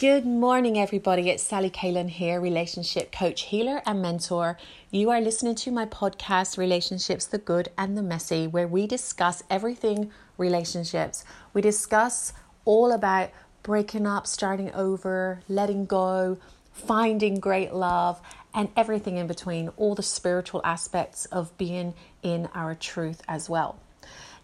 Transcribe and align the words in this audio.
Good 0.00 0.24
morning, 0.24 0.78
everybody. 0.78 1.28
It's 1.28 1.42
Sally 1.42 1.68
Kalen 1.68 2.08
here, 2.08 2.40
relationship 2.40 3.12
coach, 3.12 3.42
healer, 3.42 3.82
and 3.84 4.00
mentor. 4.00 4.56
You 4.90 5.10
are 5.10 5.20
listening 5.20 5.56
to 5.56 5.70
my 5.70 5.84
podcast, 5.84 6.56
Relationships 6.56 7.26
the 7.26 7.36
Good 7.36 7.68
and 7.76 7.98
the 7.98 8.02
Messy, 8.02 8.46
where 8.46 8.66
we 8.66 8.86
discuss 8.86 9.42
everything 9.50 10.10
relationships. 10.38 11.22
We 11.52 11.60
discuss 11.60 12.32
all 12.64 12.92
about 12.92 13.28
breaking 13.62 14.06
up, 14.06 14.26
starting 14.26 14.72
over, 14.72 15.42
letting 15.50 15.84
go, 15.84 16.38
finding 16.72 17.34
great 17.38 17.74
love, 17.74 18.22
and 18.54 18.70
everything 18.78 19.18
in 19.18 19.26
between, 19.26 19.68
all 19.76 19.94
the 19.94 20.02
spiritual 20.02 20.62
aspects 20.64 21.26
of 21.26 21.54
being 21.58 21.92
in 22.22 22.48
our 22.54 22.74
truth 22.74 23.20
as 23.28 23.50
well. 23.50 23.78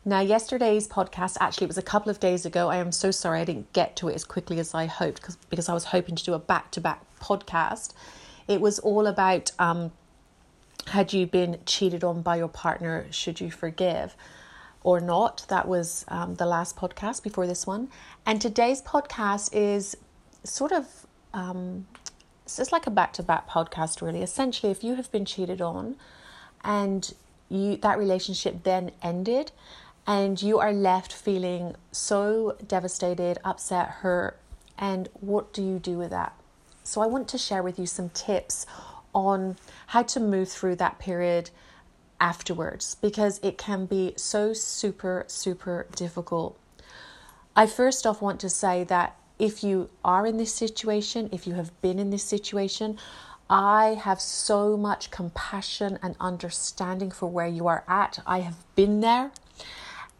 Now, 0.09 0.21
yesterday's 0.21 0.87
podcast 0.87 1.37
actually 1.41 1.67
was 1.67 1.77
a 1.77 1.83
couple 1.83 2.11
of 2.11 2.21
days 2.21 2.47
ago. 2.47 2.69
I 2.71 2.77
am 2.77 2.93
so 2.93 3.11
sorry 3.11 3.41
I 3.41 3.45
didn't 3.45 3.73
get 3.73 3.97
to 3.97 4.09
it 4.09 4.15
as 4.15 4.23
quickly 4.23 4.61
as 4.61 4.73
I 4.73 4.87
hoped 4.87 5.21
because, 5.21 5.35
because 5.51 5.69
I 5.69 5.75
was 5.75 5.87
hoping 5.87 6.15
to 6.15 6.25
do 6.25 6.33
a 6.33 6.39
back 6.39 6.71
to 6.71 6.81
back 6.81 7.03
podcast. 7.21 7.93
It 8.47 8.61
was 8.61 8.79
all 8.79 9.09
about 9.09 9.51
um, 9.59 9.91
had 10.87 11.13
you 11.13 11.27
been 11.27 11.59
cheated 11.67 12.05
on 12.05 12.23
by 12.23 12.37
your 12.37 12.47
partner, 12.47 13.09
should 13.11 13.41
you 13.41 13.51
forgive 13.51 14.15
or 14.85 15.01
not? 15.01 15.45
That 15.49 15.67
was 15.67 16.05
um, 16.07 16.37
the 16.37 16.47
last 16.47 16.77
podcast 16.77 17.25
before 17.25 17.49
this 17.49 17.67
one. 17.67 17.89
And 18.25 18.41
today's 18.41 18.81
podcast 18.81 19.51
is 19.53 19.97
sort 20.45 20.71
of. 20.71 20.87
Um, 21.35 21.89
it's 22.45 22.59
just 22.59 22.71
like 22.71 22.87
a 22.87 22.93
back 22.93 23.13
to 23.15 23.25
back 23.25 23.49
podcast, 23.49 24.01
really. 24.01 24.23
Essentially, 24.23 24.71
if 24.71 24.85
you 24.85 24.95
have 24.95 25.11
been 25.11 25.25
cheated 25.25 25.61
on 25.61 25.97
and 26.63 27.13
you 27.49 27.77
that 27.77 27.99
relationship 27.99 28.63
then 28.65 28.91
ended 29.03 29.53
and 30.07 30.41
you 30.41 30.59
are 30.59 30.73
left 30.73 31.13
feeling 31.13 31.75
so 31.91 32.57
devastated, 32.67 33.39
upset, 33.45 33.89
hurt, 33.89 34.39
and 34.79 35.09
what 35.21 35.53
do 35.53 35.63
you 35.63 35.79
do 35.79 35.99
with 35.99 36.11
that? 36.11 36.35
So, 36.85 37.01
I 37.01 37.07
want 37.07 37.29
to 37.29 37.39
share 37.39 37.63
with 37.63 37.79
you 37.79 37.87
some 37.87 38.11
tips 38.11 38.67
on 39.15 39.57
how 39.89 40.03
to 40.03 40.21
move 40.21 40.49
through 40.49 40.77
that 40.77 40.99
period 40.99 41.51
afterwards 42.21 42.95
because 43.01 43.41
it 43.43 43.59
can 43.59 43.87
be 43.87 44.15
so 44.17 44.53
super, 44.53 45.25
super 45.27 45.87
difficult. 45.97 46.59
I 47.57 47.67
first 47.67 48.07
off 48.07 48.23
want 48.23 48.39
to 48.41 48.51
say 48.51 48.85
that 48.85 49.17
if 49.39 49.65
you 49.65 49.91
are 50.05 50.27
in 50.27 50.37
this 50.37 50.55
situation, 50.55 51.29
if 51.33 51.47
you 51.47 51.55
have 51.55 51.79
been 51.83 51.99
in 51.99 52.11
this 52.11 52.23
situation, 52.25 52.99
I 53.49 53.99
have 54.03 54.21
so 54.21 54.77
much 54.77 55.11
compassion 55.11 55.99
and 56.03 56.17
understanding 56.21 57.11
for 57.11 57.29
where 57.29 57.47
you 57.47 57.67
are 57.67 57.85
at. 57.87 58.19
I 58.27 58.41
have 58.41 58.57
been 58.75 59.01
there 59.01 59.31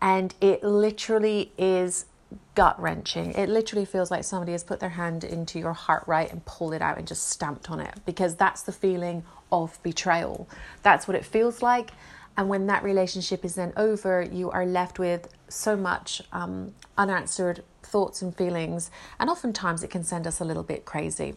and 0.07 0.37
it 0.41 0.63
literally 0.63 1.51
is 1.59 2.07
gut 2.55 2.81
wrenching. 2.81 3.33
It 3.33 3.49
literally 3.49 3.85
feels 3.85 4.09
like 4.09 4.23
somebody 4.23 4.53
has 4.53 4.63
put 4.63 4.79
their 4.79 4.91
hand 4.91 5.25
into 5.25 5.59
your 5.59 5.73
heart, 5.73 6.05
right, 6.07 6.31
and 6.31 6.45
pulled 6.45 6.75
it 6.75 6.81
out 6.81 6.97
and 6.97 7.09
just 7.09 7.29
stamped 7.29 7.73
on 7.73 7.81
it 7.81 7.93
because 8.07 8.37
that's 8.37 8.63
the 8.63 8.71
feeling 8.71 9.25
of 9.51 9.83
betrayal. 9.83 10.49
That's 10.85 11.09
what 11.09 11.17
it 11.17 11.25
feels 11.25 11.61
like. 11.61 11.91
And 12.37 12.49
when 12.49 12.69
that 12.69 12.85
relationship 12.85 13.45
is 13.45 13.57
then 13.57 13.73
over, 13.77 14.23
you 14.23 14.49
are 14.53 14.65
left 14.65 15.01
with 15.01 15.27
so 15.49 15.77
much 15.77 16.23
um, 16.33 16.73
unanswered 16.97 17.65
thoughts 17.83 18.23
and 18.23 18.33
feelings. 18.33 18.93
And 19.19 19.29
oftentimes 19.29 19.83
it 19.83 19.91
can 19.91 20.05
send 20.05 20.25
us 20.25 20.39
a 20.39 20.45
little 20.45 20.63
bit 20.63 20.85
crazy. 20.85 21.35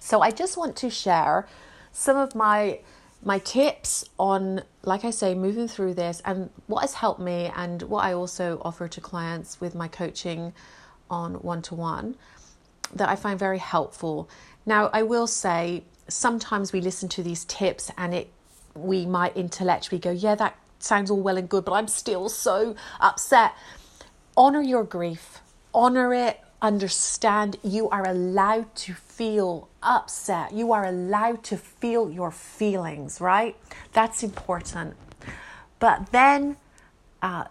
So 0.00 0.22
I 0.22 0.30
just 0.30 0.56
want 0.56 0.74
to 0.76 0.88
share 0.88 1.46
some 1.92 2.16
of 2.16 2.34
my 2.34 2.80
my 3.22 3.38
tips 3.40 4.04
on, 4.18 4.62
like 4.82 5.04
I 5.04 5.10
say, 5.10 5.34
moving 5.34 5.68
through 5.68 5.94
this 5.94 6.22
and 6.24 6.50
what 6.66 6.80
has 6.82 6.94
helped 6.94 7.20
me 7.20 7.50
and 7.54 7.82
what 7.82 8.04
I 8.04 8.12
also 8.12 8.60
offer 8.64 8.88
to 8.88 9.00
clients 9.00 9.60
with 9.60 9.74
my 9.74 9.88
coaching 9.88 10.52
on 11.10 11.34
one 11.34 11.62
to 11.62 11.74
one 11.74 12.16
that 12.94 13.08
I 13.08 13.16
find 13.16 13.38
very 13.38 13.58
helpful. 13.58 14.28
Now, 14.64 14.90
I 14.92 15.02
will 15.02 15.26
say 15.26 15.84
sometimes 16.08 16.72
we 16.72 16.80
listen 16.80 17.08
to 17.10 17.22
these 17.22 17.44
tips 17.44 17.90
and 17.98 18.14
it 18.14 18.32
we 18.74 19.06
might 19.06 19.36
intellectually 19.36 19.98
go, 19.98 20.10
yeah, 20.10 20.34
that 20.36 20.56
sounds 20.78 21.10
all 21.10 21.20
well 21.20 21.36
and 21.36 21.48
good, 21.48 21.64
but 21.64 21.72
I'm 21.72 21.88
still 21.88 22.28
so 22.28 22.76
upset. 23.00 23.54
Honor 24.36 24.62
your 24.62 24.84
grief, 24.84 25.40
honor 25.74 26.14
it, 26.14 26.40
understand 26.62 27.56
you 27.62 27.88
are 27.90 28.06
allowed 28.06 28.74
to 28.76 28.94
feel 28.94 29.67
upset. 29.82 30.52
You 30.52 30.72
are 30.72 30.84
allowed 30.84 31.42
to 31.44 31.56
feel 31.56 32.10
your 32.10 32.30
feelings, 32.30 33.20
right? 33.20 33.56
That's 33.92 34.22
important. 34.22 34.96
But 35.78 36.10
then 36.12 36.56
uh, 37.22 37.44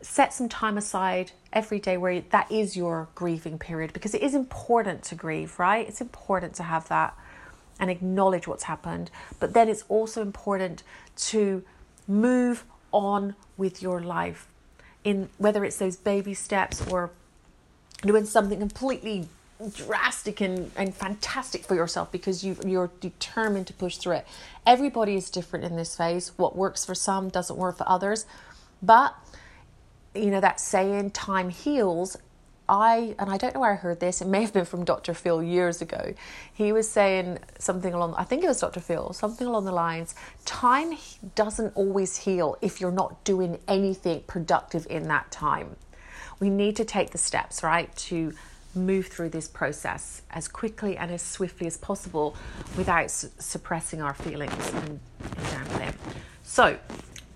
set 0.00 0.32
some 0.32 0.48
time 0.48 0.76
aside 0.76 1.32
every 1.52 1.78
day 1.78 1.96
where 1.96 2.20
that 2.20 2.50
is 2.50 2.76
your 2.76 3.08
grieving 3.14 3.58
period 3.58 3.92
because 3.92 4.14
it 4.14 4.22
is 4.22 4.34
important 4.34 5.02
to 5.04 5.14
grieve, 5.14 5.58
right? 5.58 5.86
It's 5.86 6.00
important 6.00 6.54
to 6.54 6.64
have 6.64 6.88
that 6.88 7.16
and 7.78 7.90
acknowledge 7.90 8.46
what's 8.46 8.64
happened. 8.64 9.10
But 9.38 9.54
then 9.54 9.68
it's 9.68 9.84
also 9.88 10.22
important 10.22 10.82
to 11.16 11.64
move 12.08 12.64
on 12.90 13.34
with 13.56 13.82
your 13.82 14.00
life 14.00 14.48
in 15.04 15.28
whether 15.38 15.64
it's 15.64 15.78
those 15.78 15.96
baby 15.96 16.34
steps 16.34 16.86
or 16.88 17.10
doing 18.02 18.24
something 18.24 18.58
completely 18.58 19.28
drastic 19.70 20.40
and, 20.40 20.70
and 20.76 20.94
fantastic 20.94 21.64
for 21.64 21.74
yourself 21.74 22.10
because 22.12 22.44
you 22.44 22.56
you're 22.66 22.90
determined 23.00 23.66
to 23.68 23.72
push 23.72 23.96
through 23.96 24.16
it. 24.16 24.26
Everybody 24.66 25.14
is 25.14 25.30
different 25.30 25.64
in 25.64 25.76
this 25.76 25.96
phase. 25.96 26.32
What 26.36 26.56
works 26.56 26.84
for 26.84 26.94
some 26.94 27.28
doesn't 27.28 27.56
work 27.56 27.78
for 27.78 27.88
others. 27.88 28.26
But 28.82 29.14
you 30.14 30.30
know 30.30 30.40
that 30.40 30.60
saying 30.60 31.10
time 31.12 31.48
heals 31.48 32.16
I 32.68 33.14
and 33.18 33.28
I 33.30 33.36
don't 33.36 33.54
know 33.54 33.60
where 33.60 33.72
I 33.72 33.76
heard 33.76 34.00
this. 34.00 34.20
It 34.20 34.28
may 34.28 34.42
have 34.42 34.52
been 34.52 34.64
from 34.64 34.84
Dr. 34.84 35.14
Phil 35.14 35.42
years 35.42 35.82
ago. 35.82 36.14
He 36.52 36.72
was 36.72 36.88
saying 36.88 37.38
something 37.58 37.92
along 37.92 38.14
I 38.16 38.24
think 38.24 38.44
it 38.44 38.48
was 38.48 38.60
Dr. 38.60 38.80
Phil, 38.80 39.12
something 39.12 39.46
along 39.46 39.64
the 39.64 39.72
lines, 39.72 40.14
time 40.44 40.96
doesn't 41.34 41.76
always 41.76 42.16
heal 42.18 42.56
if 42.62 42.80
you're 42.80 42.90
not 42.90 43.24
doing 43.24 43.58
anything 43.68 44.22
productive 44.26 44.86
in 44.90 45.08
that 45.08 45.30
time 45.30 45.76
we 46.42 46.50
need 46.50 46.74
to 46.74 46.84
take 46.84 47.10
the 47.10 47.18
steps, 47.18 47.62
right, 47.62 47.94
to 47.94 48.34
move 48.74 49.06
through 49.06 49.30
this 49.30 49.48
process 49.48 50.22
as 50.30 50.48
quickly 50.48 50.96
and 50.96 51.10
as 51.10 51.22
swiftly 51.22 51.66
as 51.66 51.76
possible 51.76 52.36
without 52.76 53.10
su- 53.10 53.28
suppressing 53.38 54.00
our 54.00 54.14
feelings 54.14 54.72
and, 54.74 55.00
and 55.20 55.66
them. 55.70 55.94
So, 56.42 56.78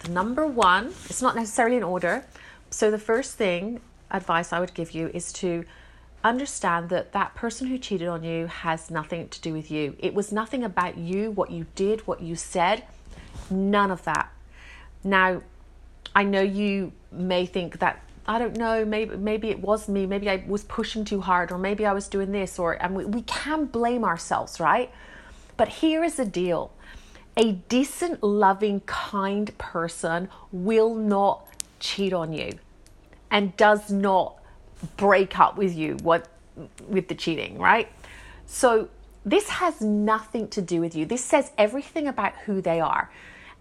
the 0.01 0.11
number 0.11 0.47
one, 0.47 0.87
it's 1.09 1.23
not 1.23 1.37
necessarily 1.37 1.77
in 1.77 1.83
order. 1.83 2.25
So, 2.71 2.91
the 2.91 2.99
first 2.99 3.35
thing 3.35 3.81
advice 4.11 4.53
I 4.53 4.61
would 4.61 4.75
give 4.75 4.93
you 4.93 5.11
is 5.13 5.33
to 5.35 5.65
understand 6.25 6.89
that 6.89 7.13
that 7.13 7.35
person 7.35 7.69
who 7.69 7.79
cheated 7.79 8.09
on 8.09 8.25
you 8.25 8.47
has 8.47 8.91
nothing 8.91 9.29
to 9.29 9.41
do 9.41 9.53
with 9.53 9.71
you. 9.71 9.97
It 9.99 10.15
was 10.15 10.33
nothing 10.33 10.65
about 10.65 10.99
you, 10.99 11.31
what 11.31 11.51
you 11.51 11.67
did, 11.75 12.07
what 12.07 12.21
you 12.21 12.35
said, 12.35 12.85
none 13.51 13.91
of 13.91 14.03
that. 14.05 14.33
Now, 15.05 15.43
I 16.15 16.25
know 16.25 16.41
you 16.41 16.93
may 17.13 17.47
think 17.47 17.79
that 17.79 18.03
I 18.29 18.39
don't 18.39 18.57
know, 18.57 18.85
maybe 18.85 19.17
maybe 19.17 19.51
it 19.51 19.61
was 19.61 19.89
me, 19.89 20.05
maybe 20.07 20.29
I 20.29 20.45
was 20.47 20.65
pushing 20.65 21.05
too 21.05 21.21
hard, 21.21 21.53
or 21.53 21.59
maybe 21.59 21.87
I 21.87 21.93
was 21.93 22.09
doing 22.09 22.33
this, 22.33 22.59
or 22.59 22.73
and 22.83 22.95
we, 22.97 23.05
we 23.05 23.23
can 23.23 23.67
blame 23.67 24.05
ourselves, 24.05 24.59
right? 24.59 24.91
But 25.57 25.69
here 25.69 26.03
is 26.03 26.17
the 26.17 26.25
deal. 26.25 26.73
A 27.37 27.53
decent, 27.53 28.23
loving, 28.23 28.81
kind 28.81 29.57
person 29.59 30.29
will 30.51 30.95
not 30.95 31.47
cheat 31.79 32.13
on 32.13 32.33
you 32.33 32.59
and 33.31 33.57
does 33.57 33.91
not 33.91 34.39
break 34.97 35.39
up 35.39 35.57
with 35.57 35.77
you 35.77 35.97
what 36.03 36.29
with 36.89 37.09
the 37.09 37.15
cheating, 37.15 37.59
right? 37.59 37.89
So 38.47 38.89
this 39.25 39.49
has 39.49 39.81
nothing 39.81 40.49
to 40.49 40.63
do 40.63 40.81
with 40.81 40.95
you. 40.95 41.05
This 41.05 41.25
says 41.25 41.53
everything 41.59 42.07
about 42.09 42.35
who 42.47 42.61
they 42.61 42.81
are 42.81 43.11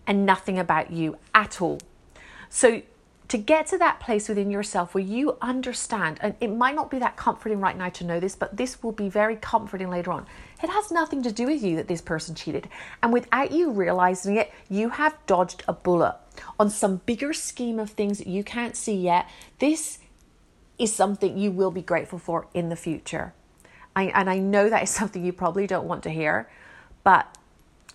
and 0.07 0.25
nothing 0.25 0.57
about 0.59 0.91
you 0.91 1.17
at 1.33 1.61
all. 1.61 1.79
So 2.49 2.81
to 3.27 3.37
get 3.37 3.67
to 3.67 3.77
that 3.79 3.99
place 3.99 4.29
within 4.29 4.51
yourself 4.51 4.93
where 4.93 5.03
you 5.03 5.37
understand, 5.41 6.19
and 6.21 6.35
it 6.39 6.49
might 6.49 6.75
not 6.75 6.91
be 6.91 6.99
that 6.99 7.17
comforting 7.17 7.59
right 7.59 7.75
now 7.75 7.89
to 7.89 8.03
know 8.03 8.19
this, 8.19 8.35
but 8.35 8.55
this 8.55 8.83
will 8.83 8.91
be 8.91 9.09
very 9.09 9.35
comforting 9.35 9.89
later 9.89 10.11
on. 10.11 10.27
It 10.61 10.69
has 10.69 10.91
nothing 10.91 11.23
to 11.23 11.31
do 11.31 11.47
with 11.47 11.63
you 11.63 11.75
that 11.77 11.87
this 11.87 12.01
person 12.01 12.35
cheated. 12.35 12.69
And 13.01 13.11
without 13.11 13.51
you 13.51 13.71
realizing 13.71 14.35
it, 14.37 14.53
you 14.69 14.89
have 14.89 15.17
dodged 15.25 15.63
a 15.67 15.73
bullet 15.73 16.15
on 16.59 16.69
some 16.69 16.97
bigger 17.05 17.33
scheme 17.33 17.79
of 17.79 17.89
things 17.89 18.19
that 18.19 18.27
you 18.27 18.43
can't 18.43 18.75
see 18.75 18.95
yet. 18.95 19.27
This 19.59 19.99
is 20.77 20.93
something 20.93 21.37
you 21.37 21.51
will 21.51 21.71
be 21.71 21.81
grateful 21.81 22.19
for 22.19 22.47
in 22.53 22.69
the 22.69 22.75
future. 22.75 23.33
I, 23.95 24.03
and 24.05 24.29
I 24.29 24.37
know 24.37 24.69
that 24.69 24.83
is 24.83 24.89
something 24.91 25.25
you 25.25 25.33
probably 25.33 25.67
don't 25.67 25.87
want 25.87 26.03
to 26.03 26.09
hear, 26.09 26.49
but 27.03 27.35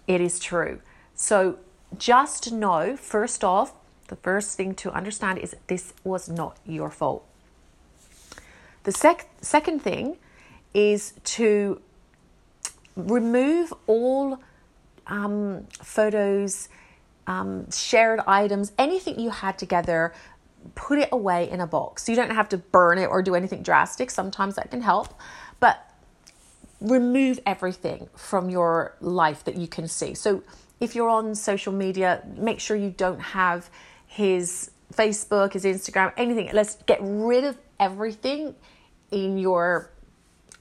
it 0.06 0.20
is 0.20 0.40
true. 0.40 0.81
So 1.14 1.58
just 1.96 2.52
know, 2.52 2.96
first 2.96 3.44
off, 3.44 3.75
the 4.10 4.16
first 4.16 4.56
thing 4.56 4.74
to 4.74 4.92
understand 4.92 5.38
is 5.38 5.54
this 5.68 5.94
was 6.02 6.28
not 6.28 6.58
your 6.66 6.90
fault. 6.90 7.24
The 8.82 8.92
sec- 8.92 9.30
second 9.40 9.82
thing 9.82 10.16
is 10.74 11.14
to 11.36 11.80
remove 12.96 13.72
all 13.86 14.40
um, 15.06 15.66
photos, 15.82 16.68
um, 17.28 17.70
shared 17.70 18.20
items, 18.26 18.72
anything 18.78 19.20
you 19.20 19.30
had 19.30 19.56
together, 19.58 20.12
put 20.74 20.98
it 20.98 21.08
away 21.12 21.48
in 21.48 21.60
a 21.60 21.66
box. 21.68 22.08
You 22.08 22.16
don't 22.16 22.32
have 22.32 22.48
to 22.48 22.58
burn 22.58 22.98
it 22.98 23.06
or 23.06 23.22
do 23.22 23.36
anything 23.36 23.62
drastic. 23.62 24.10
Sometimes 24.10 24.56
that 24.56 24.72
can 24.72 24.82
help. 24.82 25.14
But 25.60 25.88
remove 26.80 27.38
everything 27.46 28.08
from 28.16 28.50
your 28.50 28.96
life 29.00 29.44
that 29.44 29.56
you 29.56 29.68
can 29.68 29.86
see. 29.86 30.14
So 30.14 30.42
if 30.80 30.96
you're 30.96 31.10
on 31.10 31.36
social 31.36 31.72
media, 31.72 32.22
make 32.36 32.58
sure 32.58 32.76
you 32.76 32.90
don't 32.90 33.20
have 33.20 33.70
his 34.10 34.72
Facebook, 34.92 35.52
his 35.52 35.64
Instagram, 35.64 36.12
anything. 36.16 36.50
Let's 36.52 36.74
get 36.86 36.98
rid 37.00 37.44
of 37.44 37.56
everything 37.78 38.56
in 39.12 39.38
your 39.38 39.92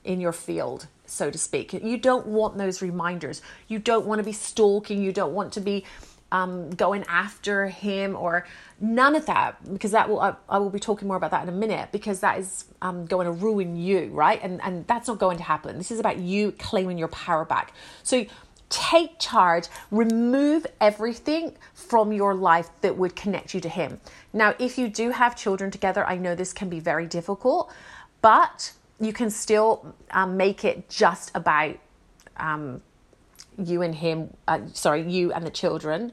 in 0.04 0.22
your 0.22 0.31
field 0.31 0.88
so 1.07 1.31
to 1.31 1.38
speak. 1.40 1.74
You 1.74 1.98
don't 1.98 2.28
want 2.28 2.60
those 2.60 2.84
reminders. 2.84 3.42
You 3.68 3.80
don't 3.80 4.06
want 4.06 4.19
to 4.19 4.24
be 4.24 4.31
stalking. 4.31 5.01
You 5.01 5.12
don't 5.12 5.34
want 5.34 5.54
to 5.54 5.62
be 5.62 5.84
um, 6.31 6.69
going 6.69 7.04
after 7.07 7.68
him 7.68 8.16
or 8.16 8.46
none 8.80 9.16
of 9.16 9.25
that 9.25 9.74
because 9.74 9.92
that 9.92 10.07
will 10.07 10.19
I, 10.19 10.36
I, 10.48 10.60
will 10.60 10.69
be 10.69 10.80
talking 10.80 11.07
more 11.07 11.18
about 11.18 11.31
that 11.31 11.42
in 11.42 11.50
a 11.50 11.57
minute 11.57 11.92
because 11.92 12.19
that 12.19 12.38
is 12.38 12.66
um, 12.84 13.07
going 13.07 13.25
to 13.25 13.31
ruin 13.31 13.75
you 13.75 14.10
right 14.13 14.40
and 14.44 14.62
and 14.62 14.86
that's 14.86 15.07
not 15.07 15.18
going 15.18 15.38
to 15.38 15.44
happen 15.44 15.80
this 15.80 15.90
is 15.90 16.00
about 16.00 16.19
you 16.19 16.52
claiming 16.52 17.00
your 17.00 17.07
power 17.07 17.45
back 17.45 17.74
so 18.04 18.25
take 18.69 19.19
charge 19.19 19.68
remove 19.92 20.66
everything 20.80 21.56
from 21.74 22.12
your 22.12 22.33
life 22.36 22.69
that 22.81 22.95
would 22.95 23.16
connect 23.16 23.54
you 23.54 23.60
to 23.60 23.69
him 23.69 24.00
now 24.31 24.54
if 24.60 24.77
you 24.77 24.88
do 24.88 25.10
have 25.12 25.36
children 25.36 25.71
together 25.71 26.06
i 26.06 26.16
know 26.16 26.36
this 26.36 26.54
can 26.54 26.69
be 26.69 26.80
very 26.80 27.07
difficult 27.07 27.71
but 28.21 28.74
you 29.00 29.13
can 29.13 29.30
still 29.30 29.95
um, 30.12 30.36
make 30.38 30.66
it 30.66 30.89
just 30.89 31.31
about 31.33 31.77
um, 32.38 32.81
you 33.57 33.81
and 33.81 33.95
him, 33.95 34.36
uh, 34.48 34.60
sorry, 34.74 35.10
you 35.10 35.31
and 35.33 35.45
the 35.45 35.51
children 35.51 36.12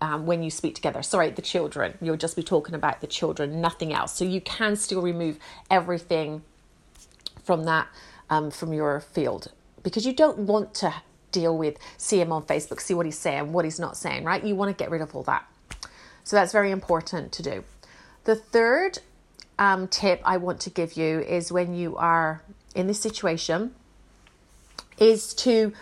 um, 0.00 0.26
when 0.26 0.42
you 0.42 0.50
speak 0.50 0.74
together. 0.74 1.02
Sorry, 1.02 1.30
the 1.30 1.42
children. 1.42 1.96
You'll 2.00 2.16
just 2.16 2.36
be 2.36 2.42
talking 2.42 2.74
about 2.74 3.00
the 3.00 3.06
children, 3.06 3.60
nothing 3.60 3.92
else. 3.92 4.14
So 4.14 4.24
you 4.24 4.40
can 4.40 4.76
still 4.76 5.02
remove 5.02 5.38
everything 5.70 6.42
from 7.42 7.64
that, 7.64 7.88
um, 8.28 8.50
from 8.50 8.72
your 8.72 9.00
field, 9.00 9.52
because 9.82 10.06
you 10.06 10.12
don't 10.12 10.40
want 10.40 10.74
to 10.74 10.94
deal 11.40 11.56
with, 11.56 11.76
see 11.96 12.20
him 12.20 12.32
on 12.32 12.42
Facebook, 12.42 12.80
see 12.80 12.94
what 12.94 13.06
he's 13.06 13.18
saying, 13.18 13.52
what 13.52 13.64
he's 13.64 13.80
not 13.80 13.96
saying, 13.96 14.24
right? 14.24 14.42
You 14.42 14.54
want 14.54 14.76
to 14.76 14.82
get 14.82 14.90
rid 14.90 15.02
of 15.02 15.14
all 15.14 15.22
that. 15.24 15.44
So 16.24 16.36
that's 16.36 16.52
very 16.52 16.70
important 16.70 17.32
to 17.32 17.42
do. 17.42 17.64
The 18.24 18.36
third 18.36 18.98
um, 19.58 19.88
tip 19.88 20.20
I 20.24 20.36
want 20.38 20.60
to 20.60 20.70
give 20.70 20.94
you 20.94 21.20
is 21.20 21.52
when 21.52 21.74
you 21.74 21.96
are 21.96 22.42
in 22.74 22.86
this 22.86 23.00
situation, 23.00 23.74
is 24.98 25.34
to 25.34 25.72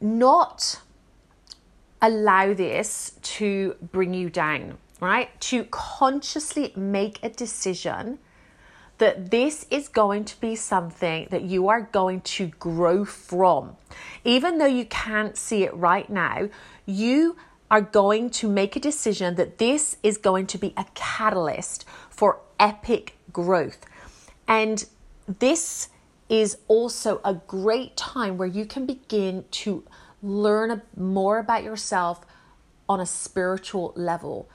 not 0.00 0.80
allow 2.02 2.54
this 2.54 3.12
to 3.22 3.74
bring 3.80 4.14
you 4.14 4.30
down, 4.30 4.78
right? 5.00 5.28
To 5.40 5.64
consciously 5.64 6.72
make 6.76 7.18
a 7.22 7.30
decision 7.30 8.18
that 9.00 9.30
this 9.30 9.66
is 9.70 9.88
going 9.88 10.24
to 10.26 10.38
be 10.40 10.54
something 10.54 11.26
that 11.30 11.42
you 11.42 11.68
are 11.68 11.80
going 11.80 12.20
to 12.20 12.46
grow 12.46 13.02
from. 13.04 13.76
Even 14.24 14.58
though 14.58 14.66
you 14.66 14.84
can't 14.84 15.38
see 15.38 15.64
it 15.64 15.74
right 15.74 16.08
now, 16.10 16.50
you 16.84 17.34
are 17.70 17.80
going 17.80 18.28
to 18.28 18.46
make 18.46 18.76
a 18.76 18.80
decision 18.80 19.36
that 19.36 19.56
this 19.56 19.96
is 20.02 20.18
going 20.18 20.46
to 20.46 20.58
be 20.58 20.74
a 20.76 20.84
catalyst 20.94 21.86
for 22.10 22.40
epic 22.58 23.16
growth. 23.32 23.86
And 24.46 24.84
this 25.26 25.88
is 26.28 26.58
also 26.68 27.22
a 27.24 27.34
great 27.34 27.96
time 27.96 28.36
where 28.36 28.48
you 28.48 28.66
can 28.66 28.84
begin 28.84 29.46
to 29.50 29.82
learn 30.22 30.82
more 30.94 31.38
about 31.38 31.64
yourself 31.64 32.26
on 32.86 33.00
a 33.00 33.06
spiritual 33.06 33.94
level. 33.96 34.50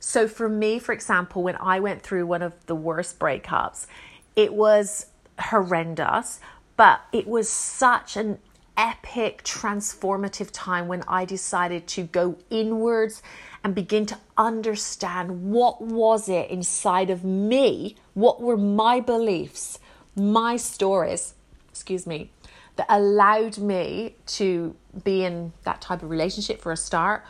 So, 0.00 0.26
for 0.26 0.48
me, 0.48 0.78
for 0.78 0.92
example, 0.92 1.42
when 1.42 1.56
I 1.56 1.78
went 1.78 2.02
through 2.02 2.26
one 2.26 2.40
of 2.40 2.54
the 2.66 2.74
worst 2.74 3.18
breakups, 3.18 3.86
it 4.34 4.54
was 4.54 5.06
horrendous, 5.38 6.40
but 6.76 7.02
it 7.12 7.26
was 7.26 7.48
such 7.50 8.16
an 8.16 8.38
epic, 8.78 9.42
transformative 9.44 10.48
time 10.52 10.88
when 10.88 11.02
I 11.06 11.26
decided 11.26 11.86
to 11.88 12.04
go 12.04 12.38
inwards 12.48 13.22
and 13.62 13.74
begin 13.74 14.06
to 14.06 14.16
understand 14.38 15.50
what 15.50 15.82
was 15.82 16.30
it 16.30 16.48
inside 16.48 17.10
of 17.10 17.22
me, 17.22 17.96
what 18.14 18.40
were 18.40 18.56
my 18.56 19.00
beliefs, 19.00 19.78
my 20.16 20.56
stories, 20.56 21.34
excuse 21.68 22.06
me, 22.06 22.30
that 22.76 22.86
allowed 22.88 23.58
me 23.58 24.16
to 24.26 24.74
be 25.04 25.24
in 25.24 25.52
that 25.64 25.82
type 25.82 26.02
of 26.02 26.08
relationship 26.08 26.62
for 26.62 26.72
a 26.72 26.76
start 26.76 27.22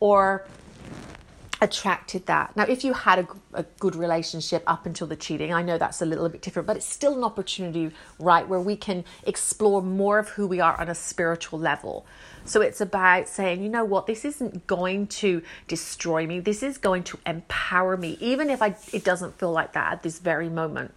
or 0.00 0.44
attracted 1.60 2.26
that. 2.26 2.54
Now, 2.56 2.64
if 2.64 2.84
you 2.84 2.92
had 2.92 3.20
a, 3.20 3.28
a, 3.54 3.62
good 3.78 3.96
relationship 3.96 4.62
up 4.66 4.86
until 4.86 5.06
the 5.06 5.16
cheating, 5.16 5.52
I 5.52 5.62
know 5.62 5.78
that's 5.78 6.02
a 6.02 6.06
little 6.06 6.28
bit 6.28 6.42
different, 6.42 6.66
but 6.66 6.76
it's 6.76 6.86
still 6.86 7.16
an 7.16 7.24
opportunity, 7.24 7.92
right, 8.18 8.46
where 8.46 8.60
we 8.60 8.76
can 8.76 9.04
explore 9.24 9.82
more 9.82 10.18
of 10.18 10.30
who 10.30 10.46
we 10.46 10.60
are 10.60 10.78
on 10.78 10.88
a 10.88 10.94
spiritual 10.94 11.58
level. 11.58 12.06
So 12.44 12.60
it's 12.60 12.80
about 12.80 13.28
saying, 13.28 13.62
you 13.62 13.68
know 13.68 13.84
what, 13.84 14.06
this 14.06 14.24
isn't 14.24 14.66
going 14.66 15.06
to 15.08 15.42
destroy 15.66 16.26
me. 16.26 16.40
This 16.40 16.62
is 16.62 16.78
going 16.78 17.04
to 17.04 17.18
empower 17.26 17.96
me, 17.96 18.18
even 18.20 18.50
if 18.50 18.62
I, 18.62 18.76
it 18.92 19.04
doesn't 19.04 19.38
feel 19.38 19.52
like 19.52 19.72
that 19.72 19.92
at 19.92 20.02
this 20.02 20.18
very 20.18 20.48
moment. 20.48 20.92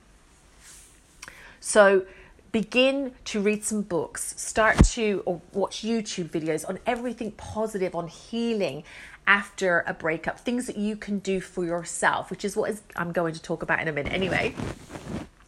So 1.60 2.06
begin 2.52 3.14
to 3.26 3.42
read 3.42 3.64
some 3.64 3.82
books, 3.82 4.34
start 4.42 4.84
to 4.84 5.24
or 5.26 5.42
watch 5.54 5.84
YouTube 5.84 6.30
videos 6.30 6.68
on 6.68 6.80
everything 6.86 7.32
positive, 7.34 7.96
on 7.96 8.08
healing 8.08 8.84
after 9.28 9.84
a 9.86 9.94
breakup, 9.94 10.40
things 10.40 10.66
that 10.66 10.78
you 10.78 10.96
can 10.96 11.20
do 11.20 11.40
for 11.40 11.64
yourself, 11.64 12.32
which 12.32 12.44
is 12.44 12.56
what 12.56 12.72
is, 12.72 12.82
I'm 12.96 13.12
going 13.12 13.34
to 13.34 13.42
talk 13.42 13.62
about 13.62 13.80
in 13.80 13.88
a 13.88 13.92
minute. 13.92 14.12
Anyway, 14.12 14.56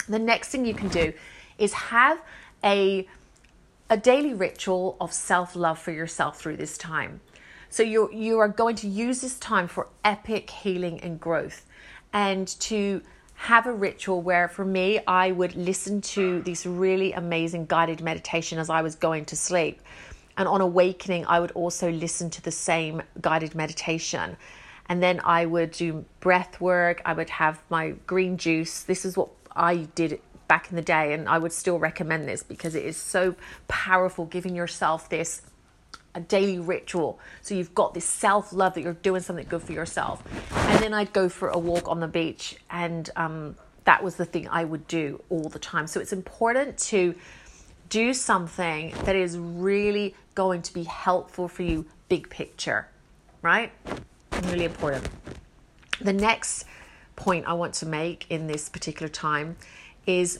the 0.08 0.20
next 0.20 0.50
thing 0.50 0.66
you 0.66 0.76
can 0.76 0.90
do 0.90 1.14
is 1.58 1.74
have 1.74 2.22
a 2.64 3.08
a 3.90 3.98
daily 3.98 4.34
ritual 4.34 4.96
of 5.02 5.12
self-love 5.12 5.78
for 5.78 5.92
yourself 5.92 6.40
through 6.40 6.56
this 6.56 6.78
time. 6.78 7.20
So 7.70 7.84
you 7.84 8.10
you 8.14 8.40
are 8.40 8.48
going 8.48 8.76
to 8.78 8.88
use 8.88 9.22
this 9.22 9.38
time 9.40 9.68
for 9.68 9.88
epic 10.06 10.50
healing 10.50 11.02
and 11.02 11.20
growth 11.20 11.66
and 12.14 12.48
to 12.62 13.02
have 13.42 13.66
a 13.66 13.74
ritual 13.74 14.22
where 14.22 14.48
for 14.48 14.64
me 14.64 15.00
I 15.08 15.32
would 15.32 15.56
listen 15.56 16.00
to 16.02 16.44
this 16.44 16.64
really 16.64 17.12
amazing 17.14 17.66
guided 17.66 18.00
meditation 18.00 18.60
as 18.60 18.70
I 18.70 18.84
was 18.84 18.94
going 18.94 19.26
to 19.26 19.36
sleep. 19.36 19.82
And 20.38 20.48
on 20.48 20.62
awakening, 20.62 21.26
I 21.26 21.40
would 21.40 21.50
also 21.54 21.90
listen 21.90 22.30
to 22.30 22.42
the 22.44 22.52
same 22.52 23.02
guided 23.20 23.56
meditation. 23.56 24.38
And 24.90 25.02
then 25.02 25.22
I 25.24 25.48
would 25.48 25.72
do 25.72 26.06
breath 26.20 26.62
work. 26.62 27.02
I 27.04 27.14
would 27.14 27.32
have 27.32 27.60
my 27.72 27.96
green 28.06 28.38
juice. 28.38 28.84
This 28.84 29.06
is 29.06 29.18
what 29.18 29.30
I 29.56 29.88
did 29.96 30.22
back 30.48 30.70
in 30.70 30.76
the 30.76 30.84
day, 30.84 31.14
and 31.14 31.28
I 31.28 31.40
would 31.40 31.52
still 31.52 31.80
recommend 31.80 32.28
this 32.28 32.44
because 32.44 32.76
it 32.76 32.86
is 32.86 32.96
so 32.96 33.36
powerful, 33.68 34.26
giving 34.26 34.56
yourself 34.56 35.10
this 35.10 35.42
a 36.16 36.20
daily 36.20 36.60
ritual. 36.60 37.20
So 37.42 37.56
you've 37.56 37.74
got 37.74 37.94
this 37.94 38.06
self 38.06 38.54
love 38.54 38.74
that 38.74 38.82
you're 38.82 38.94
doing 38.94 39.22
something 39.22 39.46
good 39.48 39.62
for 39.62 39.72
yourself. 39.72 40.24
And 40.52 40.84
then 40.84 40.94
I'd 40.94 41.14
go 41.14 41.30
for 41.30 41.50
a 41.50 41.58
walk 41.58 41.88
on 41.88 42.00
the 42.00 42.08
beach, 42.08 42.58
and 42.70 43.10
um, 43.16 43.56
that 43.86 44.04
was 44.04 44.16
the 44.16 44.26
thing 44.26 44.48
I 44.48 44.64
would 44.64 44.88
do 44.88 45.24
all 45.30 45.50
the 45.50 45.60
time. 45.60 45.88
So 45.88 46.00
it's 46.00 46.14
important 46.14 46.78
to 46.80 47.16
do 47.90 48.14
something 48.14 48.94
that 49.04 49.16
is 49.16 49.38
really 49.38 50.16
going 50.36 50.62
to 50.62 50.74
be 50.74 50.84
helpful 50.84 51.48
for 51.48 51.64
you, 51.64 51.86
big 52.08 52.30
picture, 52.30 52.88
right? 53.42 53.72
Really 54.44 54.66
important. 54.66 55.08
The 56.00 56.14
next 56.14 56.66
point 57.16 57.46
I 57.48 57.54
want 57.54 57.74
to 57.76 57.86
make 57.86 58.26
in 58.30 58.48
this 58.48 58.70
particular 58.70 59.10
time 59.10 59.58
is 60.06 60.40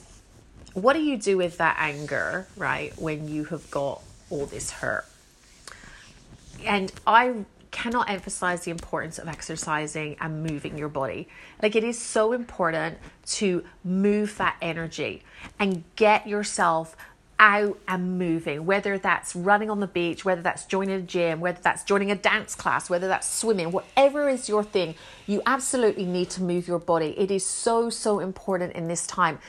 what 0.74 0.94
do 0.94 1.02
you 1.02 1.18
do 1.18 1.36
with 1.36 1.58
that 1.58 1.76
anger, 1.78 2.46
right, 2.56 2.98
when 2.98 3.28
you 3.28 3.44
have 3.44 3.70
got 3.70 4.02
all 4.30 4.46
this 4.46 4.70
hurt? 4.70 5.04
And 6.64 6.92
I 7.06 7.44
cannot 7.70 8.10
emphasize 8.10 8.64
the 8.64 8.70
importance 8.70 9.18
of 9.18 9.26
exercising 9.26 10.16
and 10.20 10.44
moving 10.44 10.78
your 10.78 10.88
body. 10.88 11.26
Like 11.62 11.74
it 11.74 11.82
is 11.82 11.98
so 11.98 12.32
important 12.32 12.98
to 13.26 13.64
move 13.82 14.36
that 14.36 14.56
energy 14.60 15.22
and 15.58 15.82
get 15.96 16.28
yourself 16.28 16.96
out 17.38 17.76
and 17.88 18.18
moving, 18.18 18.66
whether 18.66 18.98
that's 18.98 19.34
running 19.34 19.68
on 19.68 19.80
the 19.80 19.86
beach, 19.86 20.24
whether 20.24 20.42
that's 20.42 20.64
joining 20.64 20.94
a 20.94 21.02
gym, 21.02 21.40
whether 21.40 21.60
that's 21.60 21.82
joining 21.82 22.10
a 22.10 22.14
dance 22.14 22.54
class, 22.54 22.88
whether 22.88 23.08
that's 23.08 23.28
swimming, 23.28 23.72
whatever 23.72 24.28
is 24.28 24.48
your 24.48 24.62
thing, 24.62 24.94
you 25.26 25.42
absolutely 25.44 26.04
need 26.04 26.30
to 26.30 26.42
move 26.42 26.68
your 26.68 26.78
body. 26.78 27.18
It 27.18 27.32
is 27.32 27.44
so, 27.44 27.90
so 27.90 28.20
important 28.20 28.74
in 28.74 28.86
this 28.86 29.08
time. 29.08 29.40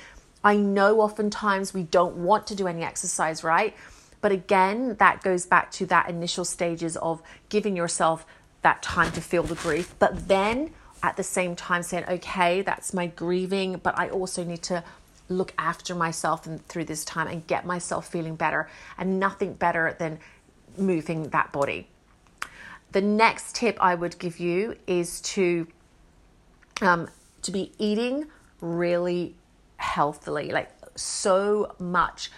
I 0.44 0.56
know 0.56 1.02
oftentimes 1.02 1.74
we 1.74 1.84
don't 1.84 2.18
want 2.18 2.48
to 2.48 2.56
do 2.56 2.68
any 2.68 2.84
exercise, 2.84 3.44
right? 3.44 3.76
But 4.24 4.32
again, 4.32 4.96
that 5.00 5.22
goes 5.22 5.46
back 5.46 5.70
to 5.72 5.86
that 5.88 6.08
initial 6.08 6.46
stages 6.46 6.96
of 6.96 7.22
giving 7.50 7.76
yourself 7.76 8.26
that 8.62 8.82
time 8.82 9.12
to 9.12 9.20
feel 9.20 9.44
the 9.44 9.56
grief. 9.56 9.94
But 10.00 10.30
then 10.30 10.72
at 11.04 11.18
the 11.18 11.24
same 11.24 11.58
time 11.58 11.84
saying, 11.84 12.06
okay, 12.08 12.62
that's 12.62 12.94
my 12.94 13.08
grieving, 13.08 13.82
but 13.84 14.00
I 14.00 14.08
also 14.08 14.46
need 14.46 14.62
to 14.64 14.82
look 15.28 15.54
after 15.58 15.94
myself 15.94 16.48
and 16.48 16.66
through 16.70 16.86
this 16.86 17.04
time 17.04 17.28
and 17.28 17.46
get 17.48 17.66
myself 17.66 18.08
feeling 18.08 18.38
better. 18.38 18.70
And 18.98 19.20
nothing 19.20 19.56
better 19.56 19.94
than 20.00 20.20
moving 20.78 21.28
that 21.32 21.52
body. 21.52 21.90
The 22.94 23.02
next 23.02 23.58
tip 23.58 23.78
I 23.82 23.94
would 23.94 24.18
give 24.20 24.40
you 24.40 24.78
is 24.88 25.20
to 25.34 25.68
um, 26.82 27.10
to 27.42 27.52
be 27.52 27.74
eating 27.78 28.28
really 28.62 29.36
healthily, 29.76 30.52
like 30.52 30.70
so 30.96 31.76
much 31.78 32.32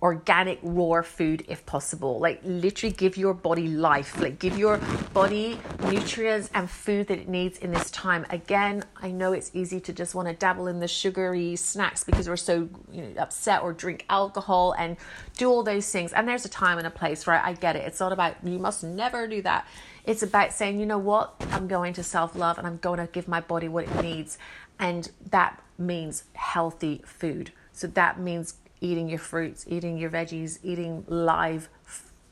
organic 0.00 0.60
raw 0.62 1.02
food 1.02 1.44
if 1.48 1.66
possible. 1.66 2.20
Like 2.20 2.40
literally 2.44 2.94
give 2.94 3.16
your 3.16 3.34
body 3.34 3.66
life. 3.66 4.20
Like 4.20 4.38
give 4.38 4.56
your 4.56 4.78
body 5.12 5.60
nutrients 5.84 6.50
and 6.54 6.70
food 6.70 7.08
that 7.08 7.18
it 7.18 7.28
needs 7.28 7.58
in 7.58 7.72
this 7.72 7.90
time. 7.90 8.24
Again 8.30 8.84
i 9.00 9.10
know 9.10 9.32
it's 9.32 9.50
easy 9.54 9.80
to 9.80 9.92
just 9.92 10.14
want 10.14 10.28
to 10.28 10.34
dabble 10.34 10.66
in 10.66 10.80
the 10.80 10.88
sugary 10.88 11.56
snacks 11.56 12.04
because 12.04 12.28
we're 12.28 12.36
so 12.36 12.68
you 12.92 13.02
know, 13.02 13.20
upset 13.20 13.62
or 13.62 13.72
drink 13.72 14.04
alcohol 14.08 14.74
and 14.78 14.96
do 15.36 15.48
all 15.48 15.62
those 15.62 15.90
things. 15.90 16.12
And 16.12 16.28
there's 16.28 16.44
a 16.44 16.48
time 16.48 16.78
and 16.78 16.86
a 16.86 16.90
place 16.90 17.26
right? 17.26 17.42
I 17.44 17.54
get 17.54 17.74
it. 17.74 17.80
It's 17.80 18.00
not 18.00 18.12
about 18.12 18.36
you 18.44 18.58
must 18.58 18.84
never 18.84 19.26
do 19.26 19.42
that. 19.42 19.66
It's 20.04 20.22
about 20.22 20.52
saying 20.52 20.78
you 20.78 20.86
know 20.86 20.98
what? 20.98 21.34
I'm 21.50 21.66
going 21.66 21.92
to 21.94 22.04
self-love 22.04 22.58
and 22.58 22.66
i'm 22.66 22.78
going 22.78 22.98
to 22.98 23.06
give 23.06 23.26
my 23.26 23.40
body 23.40 23.68
what 23.68 23.84
it 23.84 24.02
needs. 24.02 24.38
And 24.78 25.10
that 25.30 25.60
means 25.76 26.24
healthy 26.34 27.02
food. 27.04 27.52
So 27.72 27.88
that 27.88 28.20
means 28.20 28.54
eating 28.80 29.08
your 29.08 29.18
fruits, 29.18 29.64
eating 29.68 29.98
your 29.98 30.10
veggies, 30.10 30.58
eating 30.62 31.04
live 31.08 31.68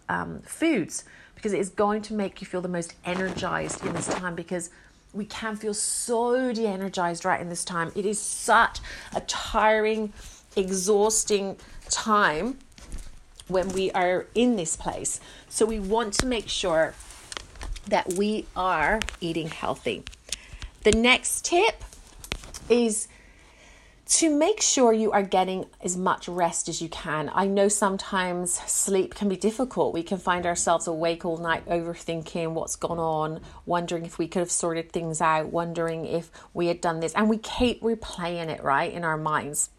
um, 0.09 0.41
foods 0.43 1.05
because 1.35 1.53
it 1.53 1.61
is 1.61 1.69
going 1.69 2.03
to 2.03 2.15
make 2.15 2.41
you 2.41 2.47
feel 2.47 2.61
the 2.61 2.69
most 2.69 2.95
energized 3.05 3.85
in 3.85 3.93
this 3.93 4.09
time 4.09 4.35
because 4.35 4.71
we 5.13 5.25
can 5.25 5.57
feel 5.57 5.75
so 5.75 6.53
de 6.53 6.67
energized 6.67 7.25
right 7.25 7.41
in 7.41 7.49
this 7.49 7.65
time. 7.65 7.93
It 7.95 8.05
is 8.05 8.21
such 8.21 8.81
a 9.15 9.21
tiring, 9.23 10.13
exhausting 10.57 11.57
time 11.89 12.59
when 13.49 13.69
we 13.69 13.91
are 13.93 14.27
in 14.35 14.57
this 14.57 14.77
place. 14.77 15.21
So 15.49 15.65
we 15.65 15.79
want 15.79 16.13
to 16.15 16.27
make 16.27 16.49
sure 16.49 16.95
that 17.87 18.15
we 18.15 18.47
are 18.57 19.01
eating 19.21 19.49
healthy. 19.49 20.03
The 20.83 20.93
next 20.93 21.45
tip 21.45 21.83
is 22.69 23.09
to 24.07 24.31
make 24.31 24.61
sure 24.61 24.93
you 24.93 25.11
are 25.11 25.23
getting 25.23 25.67
as 25.81 25.97
much 25.97 26.29
rest 26.29 26.69
as 26.69 26.81
you 26.81 26.89
can. 26.89 27.29
I 27.35 27.47
know 27.47 27.67
sometimes 27.67 28.53
sleep 28.53 29.17
can 29.17 29.29
be 29.29 29.37
difficult. 29.37 29.93
We 29.93 30.05
can 30.05 30.19
find 30.19 30.47
ourselves 30.47 30.87
awake 30.87 31.25
all 31.25 31.39
night 31.39 31.67
overthinking 31.67 32.53
what's 32.53 32.77
gone 32.77 33.01
on, 33.01 33.41
wondering 33.65 34.07
if 34.07 34.17
we 34.17 34.29
could 34.29 34.41
have 34.41 34.51
sorted 34.51 34.93
things 34.93 35.21
out, 35.21 35.47
wondering 35.47 36.07
if 36.07 36.31
we 36.55 36.69
had 36.69 36.81
done 36.81 37.01
this, 37.01 37.15
and 37.15 37.29
we 37.29 37.39
keep 37.39 37.83
replaying 37.83 38.49
it 38.49 38.63
right 38.63 38.93
in 38.93 39.03
our 39.03 39.17
minds. 39.17 39.71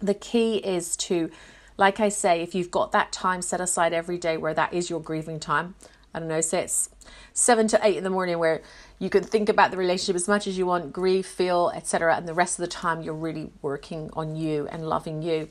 The 0.00 0.14
key 0.14 0.58
is 0.58 0.96
to, 0.98 1.28
like 1.76 1.98
I 1.98 2.10
say, 2.10 2.40
if 2.40 2.54
you've 2.54 2.70
got 2.70 2.92
that 2.92 3.10
time 3.10 3.42
set 3.42 3.60
aside 3.60 3.92
every 3.92 4.18
day 4.18 4.36
where 4.36 4.54
that 4.54 4.72
is 4.72 4.90
your 4.90 5.00
grieving 5.00 5.40
time, 5.40 5.74
I 6.14 6.18
don't 6.18 6.28
know, 6.28 6.40
say 6.40 6.62
it's 6.62 6.90
seven 7.32 7.68
to 7.68 7.80
eight 7.82 7.96
in 7.96 8.04
the 8.04 8.10
morning 8.10 8.38
where 8.38 8.62
you 8.98 9.10
can 9.10 9.22
think 9.22 9.48
about 9.48 9.70
the 9.70 9.76
relationship 9.76 10.16
as 10.16 10.26
much 10.26 10.46
as 10.46 10.58
you 10.58 10.66
want, 10.66 10.92
grieve, 10.92 11.26
feel, 11.26 11.70
etc. 11.74 12.16
And 12.16 12.26
the 12.26 12.34
rest 12.34 12.58
of 12.58 12.62
the 12.62 12.68
time, 12.68 13.02
you're 13.02 13.14
really 13.14 13.50
working 13.62 14.10
on 14.14 14.36
you 14.36 14.66
and 14.70 14.88
loving 14.88 15.22
you. 15.22 15.48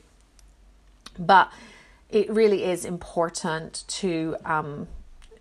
But 1.18 1.50
it 2.10 2.30
really 2.30 2.64
is 2.64 2.84
important 2.84 3.84
to 3.88 4.36
um, 4.44 4.88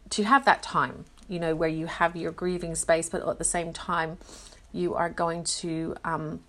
to 0.10 0.24
have 0.24 0.46
that 0.46 0.64
time, 0.64 1.06
you 1.28 1.40
know, 1.40 1.56
where 1.56 1.70
you 1.70 1.86
have 1.88 2.16
your 2.16 2.32
grieving 2.32 2.76
space, 2.76 3.10
but 3.10 3.28
at 3.28 3.38
the 3.38 3.44
same 3.44 3.74
time, 3.74 4.18
you 4.72 4.94
are 4.96 5.10
going 5.10 5.44
to 5.44 5.96
um, 6.06 6.40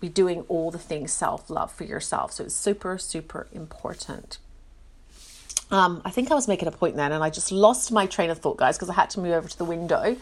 be 0.00 0.08
doing 0.08 0.42
all 0.48 0.70
the 0.70 0.78
things 0.78 1.12
self 1.12 1.50
love 1.50 1.72
for 1.72 1.84
yourself. 1.84 2.32
So 2.32 2.44
it's 2.44 2.54
super, 2.54 2.98
super 2.98 3.46
important. 3.52 4.38
Um, 5.70 6.02
I 6.04 6.10
think 6.10 6.30
I 6.30 6.34
was 6.34 6.46
making 6.46 6.68
a 6.68 6.72
point 6.72 6.96
then, 6.96 7.10
and 7.12 7.24
I 7.24 7.30
just 7.30 7.50
lost 7.50 7.90
my 7.90 8.06
train 8.06 8.30
of 8.30 8.38
thought, 8.38 8.58
guys, 8.58 8.76
because 8.76 8.90
I 8.90 8.94
had 8.94 9.10
to 9.10 9.20
move 9.20 9.32
over 9.32 9.48
to 9.48 9.58
the 9.58 9.64
window. 9.64 10.16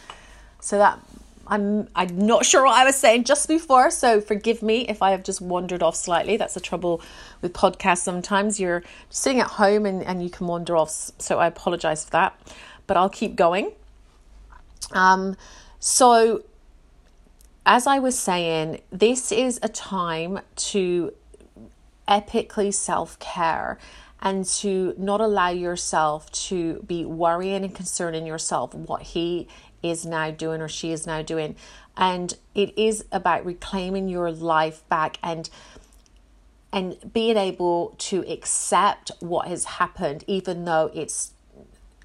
So 0.61 0.79
that 0.79 0.99
I'm 1.47 1.89
I'm 1.95 2.27
not 2.27 2.47
sure 2.47 2.65
what 2.65 2.75
I 2.75 2.85
was 2.85 2.97
saying 2.97 3.25
just 3.25 3.49
before, 3.49 3.91
so 3.91 4.21
forgive 4.21 4.63
me 4.63 4.87
if 4.89 5.03
I 5.03 5.11
have 5.11 5.25
just 5.25 5.41
wandered 5.41 5.83
off 5.83 5.97
slightly. 5.97 6.37
That's 6.37 6.55
the 6.55 6.61
trouble 6.61 7.03
with 7.41 7.53
podcasts 7.53 7.99
sometimes. 7.99 8.61
You're 8.61 8.83
sitting 9.11 9.41
at 9.41 9.49
home 9.49 9.85
and, 9.85 10.03
and 10.03 10.23
you 10.23 10.31
can 10.31 10.47
wander 10.47 10.77
off, 10.77 10.91
so 11.19 11.39
I 11.39 11.49
apologize 11.49 12.05
for 12.05 12.11
that. 12.13 12.39
But 12.87 12.97
I'll 12.97 13.11
keep 13.11 13.35
going. 13.35 13.73
Um 14.93 15.37
so 15.81 16.45
as 17.67 17.87
I 17.87 17.99
was 17.99 18.19
saying, 18.19 18.81
this 18.91 19.31
is 19.33 19.61
a 19.63 19.69
time 19.69 20.41
to 20.57 21.13
epically 22.09 22.75
self-care 22.75 23.79
and 24.23 24.47
to 24.47 24.95
not 24.97 25.21
allow 25.21 25.49
yourself 25.49 26.31
to 26.31 26.83
be 26.87 27.05
worrying 27.05 27.64
and 27.64 27.75
concerning 27.75 28.25
yourself 28.25 28.73
what 28.73 29.02
he 29.02 29.49
is 29.83 30.07
now 30.07 30.31
doing 30.31 30.61
or 30.62 30.69
she 30.69 30.93
is 30.93 31.07
now 31.07 31.21
doing. 31.21 31.57
And 31.97 32.33
it 32.55 32.79
is 32.79 33.05
about 33.11 33.45
reclaiming 33.45 34.09
your 34.09 34.31
life 34.31 34.88
back 34.88 35.19
and 35.23 35.50
and 36.75 37.12
being 37.12 37.37
able 37.37 37.95
to 37.99 38.25
accept 38.26 39.11
what 39.21 39.47
has 39.47 39.64
happened, 39.64 40.25
even 40.26 40.64
though 40.64 40.91
it's 40.95 41.33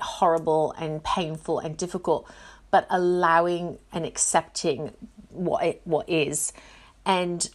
horrible 0.02 0.74
and 0.74 1.02
painful 1.06 1.60
and 1.60 1.78
difficult, 1.78 2.30
but 2.70 2.86
allowing 2.90 3.78
and 3.94 4.06
accepting 4.06 4.92
what 5.30 5.64
it 5.64 5.82
what 5.86 6.10
is. 6.10 6.52
And 7.06 7.50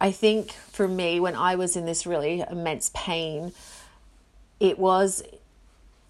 I 0.00 0.12
think 0.12 0.52
for 0.52 0.88
me, 0.88 1.20
when 1.20 1.34
I 1.34 1.56
was 1.56 1.76
in 1.76 1.84
this 1.84 2.06
really 2.06 2.42
immense 2.50 2.90
pain, 2.94 3.52
it 4.58 4.78
was 4.78 5.22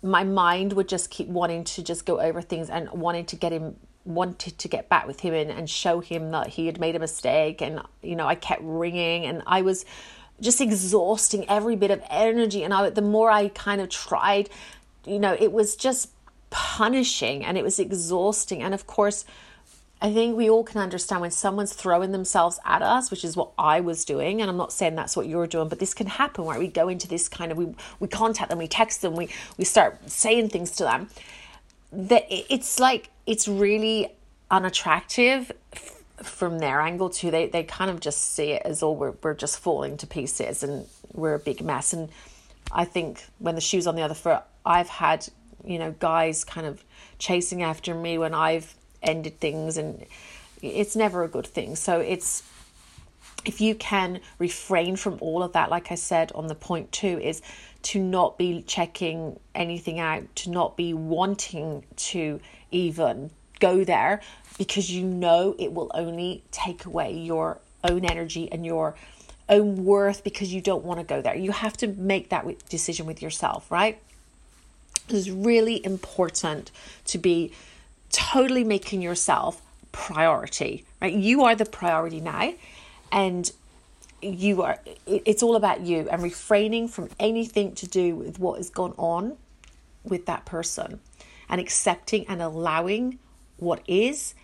my 0.03 0.25
mind 0.25 0.73
would 0.75 0.89
just 0.89 1.11
keep 1.11 1.29
wanting 1.29 1.65
to 1.65 1.83
just 1.83 2.07
go 2.07 2.21
over 2.21 2.41
things 2.41 2.71
and 2.71 2.91
wanting 2.91 3.27
to 3.27 3.37
get 3.37 3.53
him 3.53 3.77
wanted 4.07 4.57
to 4.59 4.67
get 4.67 4.89
back 4.89 5.07
with 5.07 5.21
him 5.21 5.35
and, 5.35 5.51
and 5.51 5.69
show 5.69 6.01
him 6.01 6.31
that 6.31 6.47
he 6.47 6.65
had 6.65 6.81
made 6.81 6.97
a 6.97 6.99
mistake 6.99 7.61
and 7.61 7.83
you 8.03 8.17
know 8.17 8.27
I 8.27 8.35
kept 8.35 8.63
ringing 8.65 9.27
and 9.27 9.43
I 9.47 9.61
was 9.61 9.85
just 10.41 10.61
exhausting 10.63 11.47
every 11.51 11.77
bit 11.77 11.91
of 11.91 12.03
energy. 12.09 12.65
And 12.65 12.73
I 12.73 12.91
the 12.91 13.03
more 13.03 13.31
I 13.31 13.49
kind 13.49 13.81
of 13.81 13.89
tried 13.89 14.49
you 15.05 15.19
know 15.19 15.37
it 15.39 15.53
was 15.53 15.77
just 15.77 16.11
punishing 16.51 17.45
and 17.45 17.59
it 17.59 17.65
was 17.65 17.79
exhausting. 17.79 18.63
And 18.63 18.73
of 18.73 18.87
course 18.87 19.25
I 20.03 20.13
think 20.13 20.37
we 20.37 20.49
all 20.49 20.65
can 20.65 20.81
understand 20.81 21.21
when 21.21 21.31
someone's 21.31 21.75
throwing 21.75 22.13
themselves 22.13 22.59
at 22.65 22.81
us, 22.81 23.11
which 23.11 23.23
is 23.23 23.37
what 23.37 23.51
I 23.59 23.81
was 23.81 24.05
doing, 24.07 24.41
and 24.41 24.51
I'm 24.51 24.57
not 24.57 24.73
saying 24.73 24.95
that's 24.95 25.15
what 25.15 25.27
you're 25.27 25.47
doing, 25.47 25.69
but 25.69 25.79
this 25.79 25.93
can 25.93 26.07
happen 26.07 26.45
where 26.47 26.59
we 26.59 26.69
go 26.69 26.89
into 26.89 27.07
this 27.07 27.29
kind 27.29 27.53
of 27.53 27.59
we 27.59 27.75
we 27.99 28.09
contact 28.09 28.49
them, 28.49 28.59
we 28.59 28.69
text 28.69 29.03
them, 29.03 29.15
we 29.15 29.29
we 29.59 29.65
start 29.65 30.11
saying 30.11 30.49
things 30.49 30.71
to 30.73 30.85
them. 30.85 31.09
That 31.93 32.25
it's 32.31 32.81
like 32.81 33.11
it's 33.27 33.47
really 33.47 34.09
unattractive 34.51 35.53
f- 35.75 36.03
from 36.23 36.61
their 36.61 36.81
angle 36.81 37.11
too. 37.11 37.31
They 37.31 37.49
they 37.49 37.65
kind 37.65 37.91
of 37.91 38.01
just 38.01 38.33
see 38.35 38.53
it 38.53 38.63
as 38.65 38.83
all 38.83 38.97
we're 38.97 39.15
we're 39.23 39.35
just 39.35 39.59
falling 39.59 39.99
to 39.99 40.07
pieces 40.07 40.63
and 40.63 40.87
we're 41.13 41.35
a 41.35 41.39
big 41.39 41.63
mess. 41.63 41.93
And 41.93 42.09
I 42.73 42.87
think 42.87 43.23
when 43.39 43.55
the 43.55 43.61
shoe's 43.61 43.87
on 43.87 43.97
the 43.97 44.03
other 44.03 44.15
foot, 44.15 44.43
I've 44.65 44.89
had 44.89 45.29
you 45.63 45.79
know 45.79 45.95
guys 45.99 46.43
kind 46.43 46.67
of 46.67 46.83
chasing 47.19 47.63
after 47.63 47.95
me 47.95 48.17
when 48.17 48.33
I've 48.33 48.75
ended 49.03 49.41
things 49.41 49.77
and 49.77 50.05
it's 50.63 50.95
never 50.95 51.23
a 51.23 51.29
good 51.29 51.47
thing. 51.47 51.77
So 51.77 52.01
it's 52.01 52.43
if 53.45 53.61
you 53.61 53.75
can 53.75 54.21
refrain 54.39 54.97
from 54.97 55.17
all 55.21 55.43
of 55.43 55.53
that, 55.53 55.71
like 55.71 55.91
I 55.91 55.95
said 55.95 56.31
on 56.33 56.49
the 56.49 56.55
point 56.55 56.93
two, 56.93 57.19
is 57.19 57.41
to 57.83 57.99
not 57.99 58.37
be 58.37 58.63
checking 58.63 59.39
anything 59.55 59.99
out, 59.99 60.35
to 60.37 60.51
not 60.51 60.77
be 60.77 60.93
wanting 60.93 61.85
to 61.97 62.41
even 62.71 63.31
go 63.59 63.85
there 63.85 64.21
because 64.59 64.91
you 64.91 65.05
know 65.05 65.55
it 65.59 65.73
will 65.73 65.91
only 65.95 66.43
take 66.51 66.85
away 66.85 67.13
your 67.15 67.59
own 67.85 68.05
energy 68.05 68.51
and 68.53 68.67
your 68.67 68.95
own 69.49 69.85
worth 69.85 70.23
because 70.23 70.53
you 70.53 70.61
don't 70.61 70.85
want 70.85 71.01
to 71.01 71.05
go 71.05 71.23
there. 71.23 71.35
You 71.35 71.53
have 71.53 71.77
to 71.79 71.89
make 71.89 72.29
that 72.29 72.47
decision 72.69 73.07
with 73.07 73.23
yourself, 73.23 73.71
right? 73.71 74.01
It's 75.09 75.29
really 75.29 75.85
important 75.85 76.71
to 77.07 77.19
be 77.19 77.53
totally 78.11 78.65
making 78.65 79.03
yourself 79.03 79.63
priority, 79.93 80.85
right? 81.01 81.13
You 81.13 81.45
are 81.45 81.55
the 81.55 81.65
priority 81.65 82.21
now, 82.21 82.53
and 83.11 83.51
you 84.23 84.63
are, 84.63 84.79
it's 85.07 85.43
all 85.43 85.57
about 85.57 85.81
you 85.81 86.09
and 86.11 86.23
refraining 86.23 86.89
from 86.89 87.09
anything 87.19 87.75
to 87.77 87.89
do 87.89 88.15
with 88.15 88.39
what 88.39 88.59
has 88.59 88.71
gone 88.71 88.95
on 88.97 89.37
with 90.05 90.27
that 90.27 90.45
person 90.45 91.01
and 91.49 91.61
accepting 91.61 92.27
and 92.29 92.43
allowing 92.43 93.19
what 93.57 93.83
is 93.87 94.35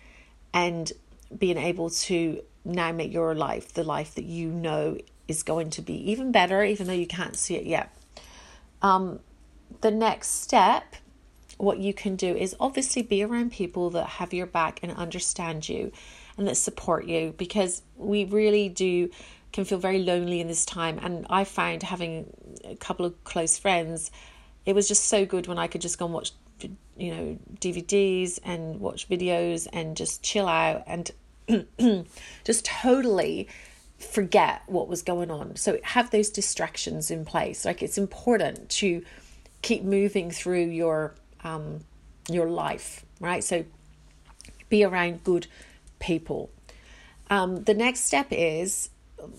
and 0.53 0.91
being 1.37 1.57
able 1.57 1.89
to 1.89 2.41
now 2.65 2.91
make 2.91 3.13
your 3.13 3.35
life 3.35 3.73
the 3.73 3.83
life 3.83 4.15
that 4.15 4.25
you 4.25 4.49
know 4.49 4.97
is 5.27 5.43
going 5.43 5.69
to 5.71 5.81
be 5.81 6.11
even 6.11 6.31
better, 6.31 6.63
even 6.63 6.87
though 6.87 6.93
you 6.93 7.07
can't 7.07 7.35
see 7.35 7.55
it 7.55 7.65
yet. 7.65 7.93
Um, 8.81 9.19
the 9.81 9.91
next 9.91 10.41
step 10.41 10.95
what 11.57 11.79
you 11.79 11.93
can 11.93 12.15
do 12.15 12.35
is 12.35 12.55
obviously 12.59 13.01
be 13.01 13.23
around 13.23 13.51
people 13.51 13.89
that 13.91 14.05
have 14.05 14.33
your 14.33 14.45
back 14.45 14.79
and 14.83 14.91
understand 14.93 15.67
you 15.67 15.91
and 16.37 16.47
that 16.47 16.55
support 16.55 17.05
you 17.05 17.33
because 17.37 17.81
we 17.95 18.25
really 18.25 18.69
do 18.69 19.09
can 19.51 19.65
feel 19.65 19.79
very 19.79 19.99
lonely 19.99 20.39
in 20.39 20.47
this 20.47 20.65
time 20.65 20.99
and 21.01 21.25
I 21.29 21.43
found 21.43 21.83
having 21.83 22.31
a 22.63 22.75
couple 22.75 23.05
of 23.05 23.23
close 23.23 23.57
friends 23.57 24.11
it 24.65 24.75
was 24.75 24.87
just 24.87 25.05
so 25.05 25.25
good 25.25 25.47
when 25.47 25.57
I 25.57 25.67
could 25.67 25.81
just 25.81 25.97
go 25.97 26.05
and 26.05 26.13
watch 26.13 26.31
you 26.97 27.15
know 27.15 27.37
DVDs 27.59 28.39
and 28.43 28.79
watch 28.79 29.07
videos 29.09 29.67
and 29.71 29.95
just 29.95 30.23
chill 30.23 30.47
out 30.47 30.83
and 30.87 31.11
just 32.43 32.65
totally 32.65 33.47
forget 33.97 34.61
what 34.67 34.87
was 34.87 35.01
going 35.01 35.31
on. 35.31 35.55
So 35.55 35.79
have 35.83 36.11
those 36.11 36.29
distractions 36.29 37.09
in 37.09 37.25
place. 37.25 37.65
Like 37.65 37.81
it's 37.81 37.97
important 37.97 38.69
to 38.69 39.03
keep 39.61 39.83
moving 39.83 40.29
through 40.31 40.67
your 40.67 41.15
um, 41.43 41.81
your 42.29 42.49
life, 42.49 43.05
right? 43.19 43.43
So 43.43 43.65
be 44.69 44.83
around 44.83 45.23
good 45.23 45.47
people. 45.99 46.49
Um, 47.29 47.63
the 47.63 47.73
next 47.73 48.01
step 48.01 48.27
is, 48.31 48.89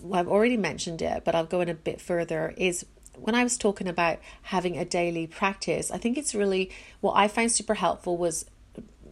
well, 0.03 0.21
I've 0.21 0.29
already 0.29 0.57
mentioned 0.57 1.03
it, 1.03 1.25
but 1.25 1.35
I'll 1.35 1.47
go 1.47 1.61
in 1.61 1.69
a 1.69 1.75
bit 1.75 2.01
further. 2.01 2.55
Is 2.57 2.85
when 3.15 3.35
I 3.35 3.43
was 3.43 3.57
talking 3.57 3.89
about 3.89 4.19
having 4.43 4.77
a 4.77 4.85
daily 4.85 5.27
practice, 5.27 5.91
I 5.91 5.99
think 5.99 6.19
it's 6.19 6.35
really 6.35 6.71
what 7.01 7.15
I 7.15 7.29
found 7.29 7.53
super 7.53 7.75
helpful 7.75 8.17
was 8.17 8.45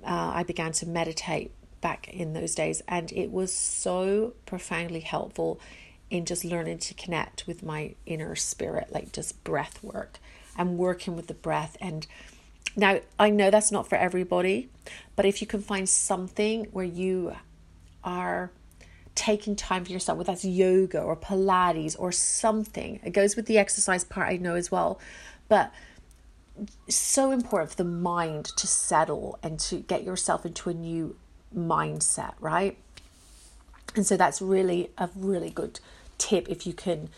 uh, 0.05 0.33
I 0.35 0.43
began 0.45 0.73
to 0.73 0.87
meditate 0.87 1.52
back 1.81 2.09
in 2.09 2.33
those 2.33 2.55
days, 2.55 2.83
and 2.88 3.12
it 3.12 3.31
was 3.31 3.52
so 3.52 4.35
profoundly 4.45 5.00
helpful 5.00 5.61
in 6.11 6.25
just 6.25 6.45
learning 6.45 6.78
to 6.78 6.95
connect 6.95 7.47
with 7.47 7.62
my 7.62 7.95
inner 8.07 8.37
spirit, 8.37 8.93
like 8.93 9.12
just 9.12 9.43
breath 9.43 9.83
work 9.83 10.19
and 10.57 10.78
working 10.78 11.16
with 11.16 11.26
the 11.26 11.35
breath. 11.35 11.76
And 11.81 12.07
now 12.76 13.00
I 13.18 13.30
know 13.30 13.50
that's 13.50 13.73
not 13.73 13.88
for 13.88 13.97
everybody, 13.97 14.68
but 15.16 15.25
if 15.25 15.40
you 15.40 15.47
can 15.47 15.62
find 15.62 15.88
something 15.88 16.64
where 16.73 16.85
you 16.85 17.35
are 18.04 18.50
taking 19.16 19.56
time 19.56 19.85
for 19.85 19.90
yourself, 19.90 20.18
whether 20.18 20.30
that's 20.30 20.45
yoga 20.45 21.00
or 21.00 21.16
Pilates 21.16 21.97
or 21.99 22.12
something. 22.12 23.00
It 23.02 23.11
goes 23.11 23.35
with 23.35 23.47
the 23.47 23.59
exercise 23.59 24.04
part, 24.04 24.28
I 24.28 24.37
know 24.37 24.54
as 24.54 24.71
well. 24.71 25.00
But 25.49 25.73
so 26.88 27.33
important 27.33 27.71
for 27.71 27.76
the 27.76 27.85
mind 27.85 28.45
to 28.56 28.66
settle 28.66 29.38
and 29.42 29.59
to 29.61 29.78
get 29.78 30.04
yourself 30.04 30.47
into 30.47 30.71
a 30.71 30.75
new 30.75 31.16
mindset, 31.56 32.35
right? 32.40 32.76
And 33.95 34.06
so 34.06 34.16
that's 34.16 34.40
really 34.40 34.90
a 34.99 35.09
really 35.16 35.50
good 35.50 35.80
tip 36.18 36.49
if 36.49 36.66
you 36.66 36.73
can 36.73 37.09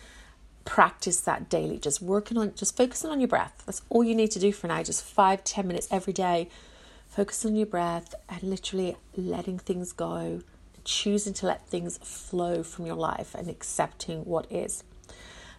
practice 0.68 1.20
that 1.22 1.48
daily. 1.48 1.78
Just 1.78 2.02
working 2.02 2.36
on, 2.36 2.54
just 2.54 2.76
focusing 2.76 3.10
on 3.10 3.20
your 3.20 3.28
breath. 3.28 3.62
That's 3.64 3.80
all 3.88 4.04
you 4.04 4.14
need 4.14 4.30
to 4.32 4.38
do 4.38 4.52
for 4.52 4.68
now. 4.68 4.82
Just 4.82 5.02
five, 5.02 5.42
ten 5.42 5.66
minutes 5.66 5.88
every 5.90 6.12
day. 6.12 6.50
Focus 7.08 7.46
on 7.46 7.56
your 7.56 7.66
breath 7.66 8.14
and 8.28 8.42
literally 8.42 8.96
letting 9.16 9.58
things 9.58 9.92
go 9.92 10.42
choosing 10.84 11.34
to 11.34 11.46
let 11.46 11.66
things 11.68 11.98
flow 11.98 12.62
from 12.62 12.86
your 12.86 12.96
life 12.96 13.34
and 13.34 13.48
accepting 13.48 14.24
what 14.24 14.50
is. 14.50 14.84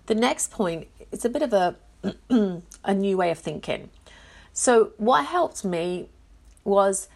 The 0.06 0.16
next 0.16 0.52
point 0.52 0.88
is 1.12 1.26
a 1.26 1.30
bit 1.30 1.42
of 1.42 1.54
a 1.54 1.76
a 2.84 2.94
new 2.94 3.18
way 3.18 3.32
of 3.32 3.40
thinking. 3.40 3.90
So 4.54 4.94
what 4.98 5.26
helped 5.26 5.66
me 5.66 6.10
was 6.64 7.10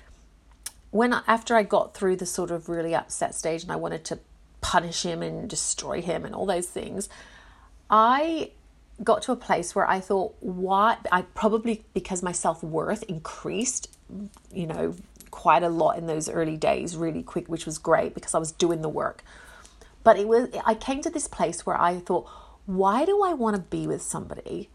when 0.91 1.13
I, 1.13 1.21
after 1.27 1.55
I 1.55 1.63
got 1.63 1.93
through 1.93 2.17
the 2.17 2.25
sort 2.25 2.51
of 2.51 2.69
really 2.69 2.93
upset 2.93 3.33
stage 3.33 3.63
and 3.63 3.71
I 3.71 3.77
wanted 3.77 4.03
to 4.05 4.19
punish 4.61 5.03
him 5.03 5.21
and 5.21 5.49
destroy 5.49 6.01
him 6.01 6.25
and 6.25 6.35
all 6.35 6.45
those 6.45 6.67
things, 6.67 7.07
I 7.89 8.51
got 9.03 9.21
to 9.23 9.31
a 9.31 9.35
place 9.35 9.75
where 9.75 9.89
I 9.89 9.99
thought, 9.99 10.35
why? 10.39 10.97
I 11.11 11.23
probably 11.33 11.85
because 11.93 12.21
my 12.23 12.31
self 12.31 12.63
worth 12.63 13.03
increased, 13.03 13.95
you 14.51 14.67
know, 14.67 14.95
quite 15.31 15.63
a 15.63 15.69
lot 15.69 15.97
in 15.97 16.07
those 16.07 16.29
early 16.29 16.57
days, 16.57 16.95
really 16.95 17.23
quick, 17.23 17.47
which 17.47 17.65
was 17.65 17.77
great 17.77 18.13
because 18.13 18.35
I 18.35 18.39
was 18.39 18.51
doing 18.51 18.81
the 18.81 18.89
work. 18.89 19.23
But 20.03 20.17
it 20.17 20.27
was 20.27 20.49
I 20.65 20.75
came 20.75 21.01
to 21.01 21.09
this 21.09 21.27
place 21.27 21.65
where 21.65 21.79
I 21.79 21.99
thought, 21.99 22.29
why 22.65 23.05
do 23.05 23.23
I 23.23 23.33
want 23.33 23.55
to 23.55 23.61
be 23.61 23.87
with 23.87 24.01
somebody 24.01 24.69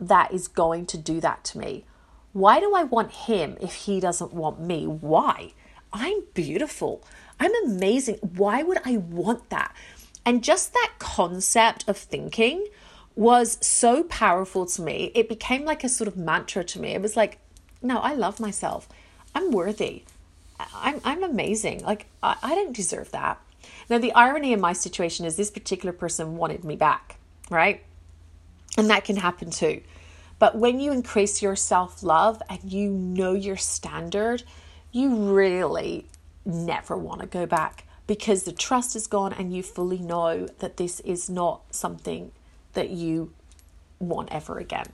that 0.00 0.32
is 0.32 0.48
going 0.48 0.86
to 0.86 0.98
do 0.98 1.20
that 1.20 1.44
to 1.44 1.58
me? 1.58 1.84
Why 2.32 2.58
do 2.58 2.74
I 2.74 2.82
want 2.82 3.12
him 3.12 3.56
if 3.60 3.74
he 3.74 4.00
doesn't 4.00 4.32
want 4.32 4.60
me? 4.60 4.86
Why? 4.86 5.52
I'm 5.92 6.24
beautiful. 6.34 7.04
I'm 7.38 7.52
amazing. 7.64 8.16
Why 8.16 8.62
would 8.62 8.78
I 8.84 8.96
want 8.96 9.50
that? 9.50 9.72
And 10.26 10.42
just 10.42 10.72
that 10.72 10.92
concept 10.98 11.84
of 11.88 11.96
thinking 11.96 12.66
was 13.16 13.58
so 13.64 14.02
powerful 14.04 14.66
to 14.66 14.82
me. 14.82 15.12
It 15.14 15.28
became 15.28 15.64
like 15.64 15.84
a 15.84 15.88
sort 15.88 16.08
of 16.08 16.16
mantra 16.16 16.64
to 16.64 16.80
me. 16.80 16.90
It 16.90 17.02
was 17.02 17.16
like, 17.16 17.38
no, 17.82 17.98
I 17.98 18.14
love 18.14 18.40
myself. 18.40 18.88
I'm 19.34 19.50
worthy. 19.50 20.04
I'm, 20.74 21.00
I'm 21.04 21.22
amazing. 21.22 21.84
Like, 21.84 22.06
I, 22.22 22.36
I 22.42 22.54
don't 22.54 22.74
deserve 22.74 23.10
that. 23.12 23.40
Now, 23.90 23.98
the 23.98 24.12
irony 24.12 24.52
in 24.52 24.60
my 24.60 24.72
situation 24.72 25.26
is 25.26 25.36
this 25.36 25.50
particular 25.50 25.92
person 25.92 26.36
wanted 26.36 26.64
me 26.64 26.76
back, 26.76 27.18
right? 27.50 27.82
And 28.78 28.88
that 28.90 29.04
can 29.04 29.16
happen 29.16 29.50
too. 29.50 29.82
But 30.38 30.56
when 30.56 30.80
you 30.80 30.92
increase 30.92 31.42
your 31.42 31.56
self 31.56 32.02
love 32.02 32.42
and 32.48 32.60
you 32.64 32.90
know 32.90 33.34
your 33.34 33.56
standard, 33.56 34.42
you 34.90 35.34
really 35.34 36.06
never 36.44 36.96
want 36.96 37.20
to 37.20 37.26
go 37.26 37.46
back 37.46 37.86
because 38.06 38.44
the 38.44 38.52
trust 38.52 38.94
is 38.96 39.06
gone 39.06 39.32
and 39.32 39.54
you 39.54 39.62
fully 39.62 39.98
know 39.98 40.46
that 40.58 40.76
this 40.76 41.00
is 41.00 41.30
not 41.30 41.62
something 41.70 42.32
that 42.74 42.90
you 42.90 43.32
want 43.98 44.30
ever 44.30 44.58
again. 44.58 44.86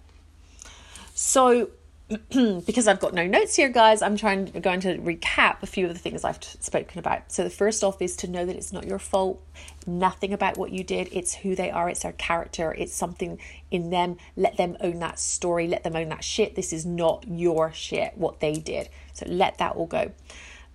So, 1.14 1.70
because 2.30 2.88
I've 2.88 3.00
got 3.00 3.14
no 3.14 3.26
notes 3.26 3.56
here, 3.56 3.68
guys, 3.68 4.02
I'm 4.02 4.16
trying 4.16 4.46
going 4.46 4.80
to 4.80 4.96
recap 4.98 5.62
a 5.62 5.66
few 5.66 5.86
of 5.86 5.92
the 5.92 5.98
things 5.98 6.24
I've 6.24 6.42
spoken 6.42 6.98
about. 6.98 7.30
So 7.30 7.44
the 7.44 7.50
first 7.50 7.84
off 7.84 8.00
is 8.02 8.16
to 8.16 8.28
know 8.28 8.44
that 8.46 8.56
it's 8.56 8.72
not 8.72 8.86
your 8.86 8.98
fault. 8.98 9.42
Nothing 9.86 10.32
about 10.32 10.56
what 10.56 10.72
you 10.72 10.82
did. 10.82 11.08
It's 11.12 11.34
who 11.34 11.54
they 11.54 11.70
are. 11.70 11.88
It's 11.88 12.02
their 12.02 12.12
character. 12.12 12.74
It's 12.76 12.94
something 12.94 13.38
in 13.70 13.90
them. 13.90 14.16
Let 14.36 14.56
them 14.56 14.76
own 14.80 14.98
that 15.00 15.18
story. 15.18 15.68
Let 15.68 15.84
them 15.84 15.94
own 15.94 16.08
that 16.08 16.24
shit. 16.24 16.56
This 16.56 16.72
is 16.72 16.84
not 16.84 17.24
your 17.28 17.72
shit. 17.72 18.16
What 18.16 18.40
they 18.40 18.54
did. 18.54 18.88
So 19.12 19.26
let 19.28 19.58
that 19.58 19.76
all 19.76 19.86
go. 19.86 20.12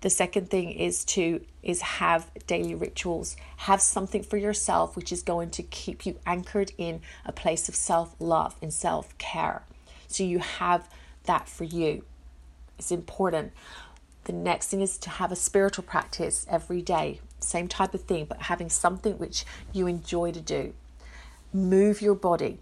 The 0.02 0.10
second 0.10 0.50
thing 0.50 0.72
is 0.72 1.04
to 1.06 1.44
is 1.62 1.80
have 1.80 2.30
daily 2.46 2.74
rituals. 2.74 3.36
Have 3.58 3.80
something 3.80 4.22
for 4.22 4.36
yourself 4.36 4.94
which 4.94 5.10
is 5.10 5.22
going 5.22 5.50
to 5.50 5.62
keep 5.62 6.06
you 6.06 6.18
anchored 6.26 6.72
in 6.78 7.00
a 7.24 7.32
place 7.32 7.68
of 7.68 7.74
self 7.74 8.14
love 8.18 8.56
and 8.60 8.72
self 8.72 9.16
care. 9.18 9.62
So 10.06 10.22
you 10.22 10.38
have 10.38 10.88
that 11.24 11.48
for 11.48 11.64
you. 11.64 12.04
It's 12.78 12.92
important. 12.92 13.52
The 14.24 14.32
next 14.32 14.68
thing 14.68 14.80
is 14.80 14.98
to 14.98 15.10
have 15.10 15.32
a 15.32 15.36
spiritual 15.36 15.84
practice 15.84 16.46
every 16.50 16.82
day. 16.82 17.20
Same 17.40 17.68
type 17.68 17.94
of 17.94 18.02
thing, 18.02 18.26
but 18.26 18.42
having 18.42 18.68
something 18.68 19.18
which 19.18 19.44
you 19.72 19.86
enjoy 19.86 20.32
to 20.32 20.40
do. 20.40 20.74
Move 21.52 22.02
your 22.02 22.14
body, 22.14 22.58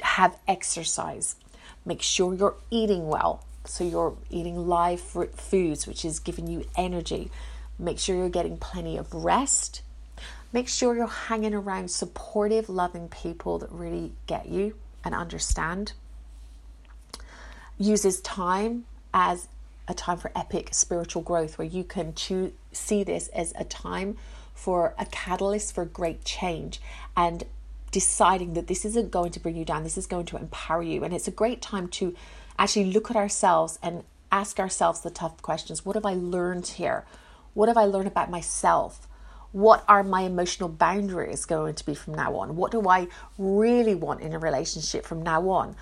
have 0.00 0.38
exercise, 0.46 1.36
make 1.84 2.02
sure 2.02 2.34
you're 2.34 2.56
eating 2.70 3.08
well. 3.08 3.44
So 3.68 3.84
you're 3.84 4.16
eating 4.30 4.68
live 4.68 5.00
foods, 5.00 5.86
which 5.86 6.04
is 6.04 6.18
giving 6.18 6.46
you 6.46 6.64
energy. 6.76 7.30
Make 7.78 7.98
sure 7.98 8.16
you're 8.16 8.28
getting 8.28 8.56
plenty 8.56 8.96
of 8.96 9.12
rest. 9.12 9.82
Make 10.52 10.68
sure 10.68 10.96
you're 10.96 11.06
hanging 11.06 11.54
around 11.54 11.90
supportive, 11.90 12.68
loving 12.68 13.08
people 13.08 13.58
that 13.58 13.70
really 13.70 14.12
get 14.26 14.48
you 14.48 14.74
and 15.04 15.14
understand 15.14 15.92
uses 17.78 18.20
time 18.20 18.84
as 19.14 19.48
a 19.86 19.94
time 19.94 20.18
for 20.18 20.30
epic 20.36 20.68
spiritual 20.72 21.22
growth 21.22 21.56
where 21.56 21.66
you 21.66 21.84
can 21.84 22.14
choose, 22.14 22.52
see 22.72 23.04
this 23.04 23.28
as 23.28 23.54
a 23.56 23.64
time 23.64 24.16
for 24.54 24.94
a 24.98 25.06
catalyst 25.06 25.74
for 25.74 25.84
great 25.84 26.24
change 26.24 26.80
and 27.16 27.44
deciding 27.90 28.54
that 28.54 28.66
this 28.66 28.84
isn't 28.84 29.10
going 29.10 29.30
to 29.30 29.40
bring 29.40 29.56
you 29.56 29.64
down, 29.64 29.82
this 29.82 29.96
is 29.96 30.06
going 30.06 30.26
to 30.26 30.36
empower 30.36 30.82
you. 30.82 31.04
And 31.04 31.14
it's 31.14 31.28
a 31.28 31.32
great 31.32 31.62
time 31.62 31.88
to 31.88 32.14
actually 32.58 32.92
look 32.92 33.10
at 33.10 33.16
ourselves 33.16 33.78
and 33.82 34.04
ask 34.30 34.58
ourselves 34.60 35.00
the 35.00 35.10
tough 35.10 35.40
questions 35.42 35.84
What 35.84 35.96
have 35.96 36.06
I 36.06 36.14
learned 36.14 36.66
here? 36.66 37.04
What 37.54 37.68
have 37.68 37.76
I 37.76 37.84
learned 37.84 38.08
about 38.08 38.30
myself? 38.30 39.06
What 39.52 39.82
are 39.88 40.02
my 40.02 40.22
emotional 40.22 40.68
boundaries 40.68 41.46
going 41.46 41.74
to 41.74 41.86
be 41.86 41.94
from 41.94 42.14
now 42.14 42.36
on? 42.36 42.54
What 42.54 42.70
do 42.70 42.86
I 42.88 43.08
really 43.38 43.94
want 43.94 44.20
in 44.20 44.34
a 44.34 44.38
relationship 44.38 45.06
from 45.06 45.22
now 45.22 45.48
on? 45.48 45.74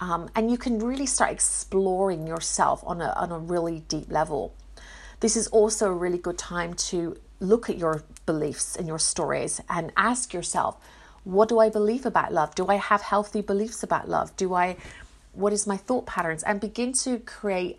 Um, 0.00 0.30
and 0.34 0.50
you 0.50 0.56
can 0.56 0.78
really 0.78 1.06
start 1.06 1.30
exploring 1.30 2.26
yourself 2.26 2.82
on 2.84 3.00
a, 3.00 3.10
on 3.10 3.30
a 3.30 3.38
really 3.38 3.80
deep 3.80 4.10
level. 4.10 4.54
This 5.20 5.36
is 5.36 5.46
also 5.48 5.86
a 5.86 5.94
really 5.94 6.18
good 6.18 6.38
time 6.38 6.74
to 6.90 7.16
look 7.38 7.68
at 7.68 7.78
your 7.78 8.02
beliefs 8.26 8.74
and 8.74 8.88
your 8.88 8.98
stories 8.98 9.60
and 9.68 9.92
ask 9.96 10.32
yourself, 10.32 10.76
what 11.24 11.48
do 11.48 11.60
I 11.60 11.68
believe 11.68 12.04
about 12.04 12.32
love? 12.32 12.54
Do 12.54 12.66
I 12.66 12.76
have 12.76 13.02
healthy 13.02 13.42
beliefs 13.42 13.82
about 13.82 14.08
love? 14.08 14.34
Do 14.36 14.54
I, 14.54 14.76
what 15.32 15.52
is 15.52 15.66
my 15.66 15.76
thought 15.76 16.06
patterns? 16.06 16.42
And 16.42 16.60
begin 16.60 16.92
to 16.94 17.18
create 17.18 17.78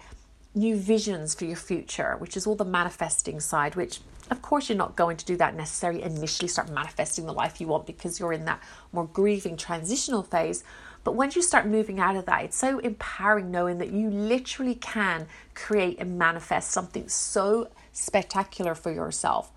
new 0.56 0.76
visions 0.76 1.34
for 1.34 1.46
your 1.46 1.56
future, 1.56 2.16
which 2.20 2.38
is 2.38 2.46
all 2.46 2.56
the 2.56 2.66
manifesting 2.66 3.39
side, 3.39 3.76
which 3.76 4.02
of 4.30 4.42
course 4.42 4.70
you're 4.70 4.78
not 4.78 4.96
going 4.96 5.18
to 5.18 5.26
do 5.26 5.36
that 5.38 5.56
necessarily 5.56 6.04
initially 6.04 6.48
start 6.48 6.70
manifesting 6.70 7.26
the 7.26 7.34
life 7.34 7.60
you 7.60 7.68
want 7.68 7.86
because 7.86 8.20
you're 8.20 8.34
in 8.34 8.46
that 8.46 8.62
more 8.92 9.06
grieving 9.08 9.58
transitional 9.58 10.24
phase. 10.24 10.63
But 11.04 11.16
once 11.16 11.36
you 11.36 11.42
start 11.42 11.68
moving 11.68 12.00
out 12.00 12.16
of 12.16 12.26
that, 12.26 12.44
it's 12.46 12.58
so 12.58 12.80
empowering 12.80 13.52
knowing 13.52 13.80
that 13.80 13.92
you 13.92 14.10
literally 14.10 14.76
can 14.76 15.28
create 15.54 16.00
and 16.00 16.18
manifest 16.18 16.72
something 16.72 17.10
so 17.10 17.70
spectacular 17.92 18.74
for 18.76 18.92
yourself. 18.92 19.52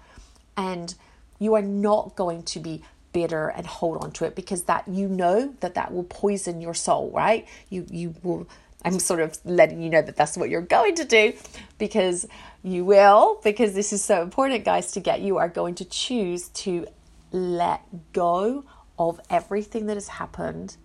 And 0.57 0.95
you 1.39 1.55
are 1.55 1.63
not 1.63 2.17
going 2.17 2.43
to 2.43 2.59
be 2.59 2.83
bitter 3.17 3.49
and 3.49 3.67
hold 3.67 4.05
on 4.05 4.11
to 4.13 4.27
it 4.27 4.37
because 4.37 4.65
that 4.65 4.87
you 4.87 5.09
know 5.09 5.55
that 5.61 5.75
that 5.75 5.91
will 5.91 6.05
poison 6.05 6.61
your 6.61 6.75
soul, 6.75 7.11
right? 7.15 7.49
You 7.71 7.87
you 7.91 8.15
will 8.23 8.47
I'm 8.85 8.99
sort 8.99 9.21
of 9.21 9.39
letting 9.47 9.81
you 9.81 9.89
know 9.89 10.03
that 10.03 10.17
that's 10.17 10.37
what 10.37 10.51
you're 10.51 10.61
going 10.61 10.97
to 10.97 11.07
do 11.07 11.33
because 11.79 12.29
you 12.63 12.85
will 12.85 13.41
because 13.43 13.73
this 13.73 13.95
is 13.95 14.05
so 14.05 14.21
important 14.21 14.67
guys 14.67 14.93
to 14.93 15.01
get 15.01 15.23
you 15.23 15.39
are 15.39 15.49
going 15.49 15.75
to 15.77 15.87
choose 15.87 16.49
to 16.65 16.87
let 17.33 17.81
go 18.13 18.65
of 18.99 19.19
everything 19.31 19.87
that 19.87 19.95
has 19.95 20.09
happened 20.09 20.77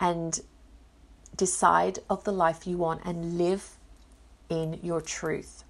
and 0.00 0.40
decide 1.36 1.98
of 2.08 2.24
the 2.24 2.32
life 2.32 2.66
you 2.66 2.78
want 2.78 3.02
and 3.04 3.36
live 3.36 3.76
in 4.48 4.80
your 4.82 5.02
truth. 5.02 5.64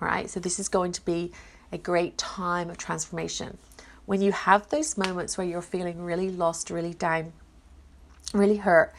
All 0.00 0.08
right, 0.08 0.30
so 0.30 0.40
this 0.40 0.58
is 0.58 0.70
going 0.70 0.92
to 0.92 1.04
be 1.04 1.30
a 1.72 1.76
great 1.78 2.16
time 2.16 2.70
of 2.70 2.78
transformation. 2.78 3.58
When 4.06 4.20
you 4.20 4.32
have 4.32 4.68
those 4.68 4.96
moments 4.96 5.38
where 5.38 5.46
you're 5.46 5.62
feeling 5.62 6.02
really 6.02 6.30
lost, 6.30 6.70
really 6.70 6.94
down, 6.94 7.32
really 8.32 8.56
hurt, 8.56 8.94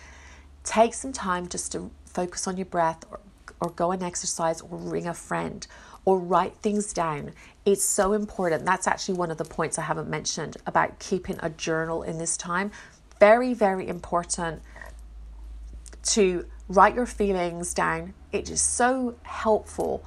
take 0.63 0.93
some 0.93 1.13
time 1.13 1.47
just 1.47 1.71
to 1.73 1.91
focus 2.05 2.47
on 2.47 2.57
your 2.57 2.65
breath 2.65 3.05
or, 3.11 3.19
or 3.61 3.69
go 3.69 3.91
and 3.91 4.01
exercise 4.01 4.61
or 4.61 4.77
ring 4.77 5.07
a 5.07 5.13
friend 5.13 5.67
or 6.05 6.19
write 6.19 6.55
things 6.57 6.93
down. 6.93 7.33
It's 7.65 7.83
so 7.83 8.13
important. 8.13 8.65
That's 8.65 8.87
actually 8.87 9.17
one 9.17 9.31
of 9.31 9.37
the 9.37 9.45
points 9.45 9.77
I 9.77 9.83
haven't 9.83 10.09
mentioned 10.09 10.57
about 10.65 10.99
keeping 10.99 11.37
a 11.41 11.49
journal 11.49 12.03
in 12.03 12.17
this 12.17 12.37
time. 12.37 12.71
Very, 13.19 13.53
very 13.53 13.87
important 13.87 14.61
to 16.03 16.45
write 16.67 16.95
your 16.95 17.05
feelings 17.05 17.73
down. 17.73 18.13
It 18.31 18.49
is 18.49 18.61
so 18.61 19.15
helpful. 19.23 20.03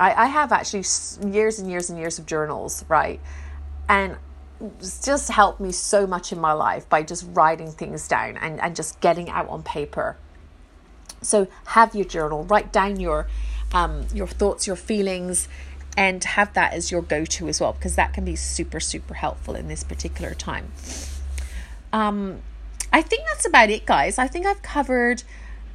I, 0.00 0.26
have 0.26 0.52
actually 0.52 0.84
years 1.32 1.58
and 1.58 1.68
years 1.68 1.90
and 1.90 1.98
years 1.98 2.20
of 2.20 2.26
journals, 2.26 2.84
right? 2.88 3.20
And 3.88 4.16
just 4.80 5.30
helped 5.30 5.60
me 5.60 5.72
so 5.72 6.06
much 6.06 6.32
in 6.32 6.40
my 6.40 6.52
life 6.52 6.88
by 6.88 7.02
just 7.02 7.24
writing 7.32 7.70
things 7.70 8.08
down 8.08 8.36
and, 8.36 8.60
and 8.60 8.74
just 8.74 9.00
getting 9.00 9.30
out 9.30 9.48
on 9.48 9.62
paper. 9.62 10.16
So 11.22 11.48
have 11.66 11.94
your 11.94 12.04
journal, 12.04 12.44
write 12.44 12.72
down 12.72 13.00
your 13.00 13.26
um, 13.72 14.06
your 14.14 14.26
thoughts, 14.26 14.66
your 14.66 14.76
feelings, 14.76 15.48
and 15.96 16.22
have 16.24 16.54
that 16.54 16.72
as 16.72 16.90
your 16.90 17.02
go 17.02 17.24
to 17.24 17.48
as 17.48 17.60
well, 17.60 17.72
because 17.72 17.96
that 17.96 18.14
can 18.14 18.24
be 18.24 18.36
super, 18.36 18.80
super 18.80 19.14
helpful 19.14 19.54
in 19.54 19.68
this 19.68 19.84
particular 19.84 20.34
time. 20.34 20.72
Um, 21.92 22.40
I 22.92 23.02
think 23.02 23.26
that's 23.26 23.46
about 23.46 23.70
it, 23.70 23.84
guys. 23.84 24.18
I 24.18 24.26
think 24.26 24.46
I've 24.46 24.62
covered 24.62 25.22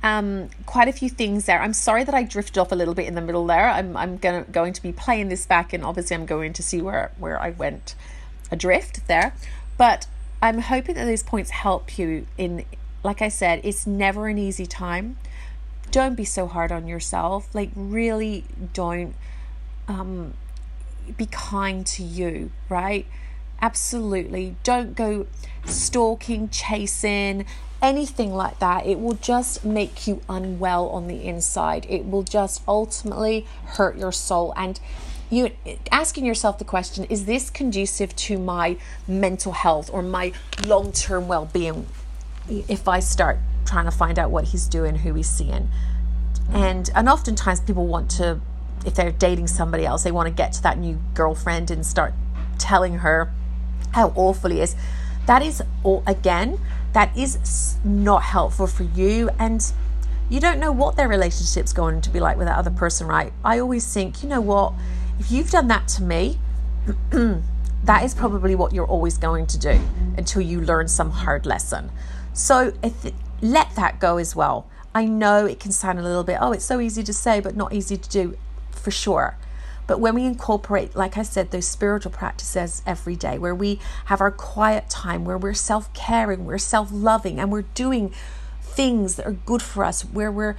um, 0.01 0.49
quite 0.65 0.87
a 0.87 0.93
few 0.93 1.09
things 1.09 1.45
there. 1.45 1.61
I'm 1.61 1.73
sorry 1.73 2.03
that 2.03 2.15
I 2.15 2.23
drifted 2.23 2.57
off 2.57 2.71
a 2.71 2.75
little 2.75 2.93
bit 2.93 3.07
in 3.07 3.15
the 3.15 3.21
middle 3.21 3.45
there. 3.45 3.69
I'm 3.69 3.95
I'm 3.95 4.17
gonna 4.17 4.43
going 4.51 4.73
to 4.73 4.81
be 4.81 4.91
playing 4.91 5.29
this 5.29 5.45
back, 5.45 5.73
and 5.73 5.83
obviously 5.83 6.15
I'm 6.15 6.25
going 6.25 6.53
to 6.53 6.63
see 6.63 6.81
where 6.81 7.11
where 7.17 7.39
I 7.39 7.51
went 7.51 7.95
adrift 8.53 9.07
there. 9.07 9.33
But 9.77 10.07
I'm 10.41 10.59
hoping 10.59 10.95
that 10.95 11.05
these 11.05 11.23
points 11.23 11.49
help 11.51 11.97
you 11.97 12.27
in. 12.37 12.65
Like 13.03 13.21
I 13.21 13.27
said, 13.27 13.59
it's 13.63 13.85
never 13.85 14.27
an 14.27 14.37
easy 14.37 14.65
time. 14.65 15.17
Don't 15.91 16.15
be 16.15 16.25
so 16.25 16.47
hard 16.47 16.71
on 16.71 16.87
yourself. 16.87 17.53
Like 17.53 17.71
really, 17.75 18.45
don't 18.73 19.15
um, 19.87 20.33
be 21.17 21.25
kind 21.25 21.85
to 21.87 22.03
you. 22.03 22.51
Right? 22.69 23.05
Absolutely. 23.61 24.55
Don't 24.63 24.95
go 24.95 25.27
stalking, 25.65 26.49
chasing, 26.49 27.45
anything 27.83 28.33
like 28.33 28.57
that, 28.59 28.85
it 28.85 28.99
will 28.99 29.15
just 29.15 29.65
make 29.65 30.07
you 30.07 30.21
unwell 30.29 30.87
on 30.89 31.07
the 31.07 31.25
inside. 31.25 31.85
It 31.89 32.05
will 32.05 32.23
just 32.23 32.63
ultimately 32.67 33.45
hurt 33.65 33.97
your 33.97 34.13
soul. 34.13 34.53
And 34.55 34.79
you 35.29 35.51
asking 35.91 36.25
yourself 36.25 36.57
the 36.57 36.65
question 36.65 37.05
is 37.05 37.25
this 37.25 37.49
conducive 37.49 38.15
to 38.15 38.37
my 38.37 38.77
mental 39.07 39.51
health 39.51 39.89
or 39.91 40.01
my 40.01 40.31
long 40.65 40.91
term 40.91 41.27
well 41.27 41.45
being 41.45 41.87
if 42.49 42.87
I 42.87 42.99
start 42.99 43.39
trying 43.65 43.85
to 43.85 43.91
find 43.91 44.19
out 44.19 44.31
what 44.31 44.45
he's 44.45 44.67
doing, 44.67 44.95
who 44.95 45.13
he's 45.13 45.29
seeing? 45.29 45.69
And, 46.51 46.89
and 46.93 47.07
oftentimes 47.07 47.61
people 47.61 47.87
want 47.87 48.11
to, 48.11 48.39
if 48.85 48.95
they're 48.95 49.11
dating 49.11 49.47
somebody 49.47 49.85
else, 49.85 50.03
they 50.03 50.11
want 50.11 50.27
to 50.27 50.33
get 50.33 50.53
to 50.53 50.63
that 50.63 50.77
new 50.77 50.99
girlfriend 51.13 51.71
and 51.71 51.85
start 51.85 52.13
telling 52.57 52.95
her 52.95 53.31
how 53.93 54.11
awful 54.15 54.51
he 54.51 54.59
is. 54.59 54.75
That 55.25 55.41
is, 55.41 55.63
again, 56.05 56.59
that 56.91 57.15
is 57.17 57.77
not 57.83 58.23
helpful 58.23 58.67
for 58.67 58.83
you 58.83 59.29
and 59.39 59.73
you 60.29 60.39
don't 60.39 60.59
know 60.59 60.71
what 60.71 60.95
their 60.95 61.07
relationship's 61.07 61.73
going 61.73 62.01
to 62.01 62.09
be 62.09 62.19
like 62.19 62.37
with 62.37 62.47
that 62.47 62.57
other 62.57 62.71
person 62.71 63.07
right 63.07 63.33
i 63.43 63.59
always 63.59 63.93
think 63.93 64.23
you 64.23 64.29
know 64.29 64.39
what 64.39 64.73
if 65.19 65.31
you've 65.31 65.49
done 65.49 65.67
that 65.67 65.87
to 65.87 66.03
me 66.03 66.39
that 67.11 68.03
is 68.03 68.13
probably 68.13 68.55
what 68.55 68.73
you're 68.73 68.87
always 68.87 69.17
going 69.17 69.45
to 69.47 69.57
do 69.57 69.79
until 70.17 70.41
you 70.41 70.61
learn 70.61 70.87
some 70.87 71.11
hard 71.11 71.45
lesson. 71.45 71.91
So 72.33 72.73
let 73.41 73.75
that 73.75 73.99
go 73.99 74.17
as 74.17 74.35
well. 74.35 74.67
I 74.95 75.05
know 75.05 75.45
it 75.45 75.59
can 75.59 75.71
sound 75.71 75.99
a 75.99 76.03
little 76.03 76.23
bit 76.23 76.37
oh 76.39 76.51
it's 76.51 76.65
so 76.65 76.79
easy 76.79 77.03
to 77.03 77.13
say 77.13 77.39
but 77.39 77.55
not 77.55 77.73
easy 77.73 77.97
to 77.97 78.09
do 78.09 78.37
for 78.71 78.91
sure. 78.91 79.37
But 79.85 79.99
when 79.99 80.15
we 80.15 80.25
incorporate, 80.25 80.95
like 80.95 81.17
I 81.17 81.23
said, 81.23 81.51
those 81.51 81.67
spiritual 81.67 82.11
practices 82.11 82.81
every 82.85 83.15
day, 83.15 83.37
where 83.37 83.55
we 83.55 83.79
have 84.05 84.21
our 84.21 84.31
quiet 84.31 84.89
time, 84.89 85.25
where 85.25 85.37
we're 85.37 85.53
self 85.53 85.93
caring, 85.93 86.45
we're 86.45 86.57
self 86.57 86.89
loving, 86.91 87.39
and 87.39 87.51
we're 87.51 87.63
doing 87.63 88.13
things 88.61 89.15
that 89.15 89.25
are 89.25 89.33
good 89.33 89.61
for 89.61 89.83
us, 89.83 90.03
where 90.03 90.31
we're 90.31 90.55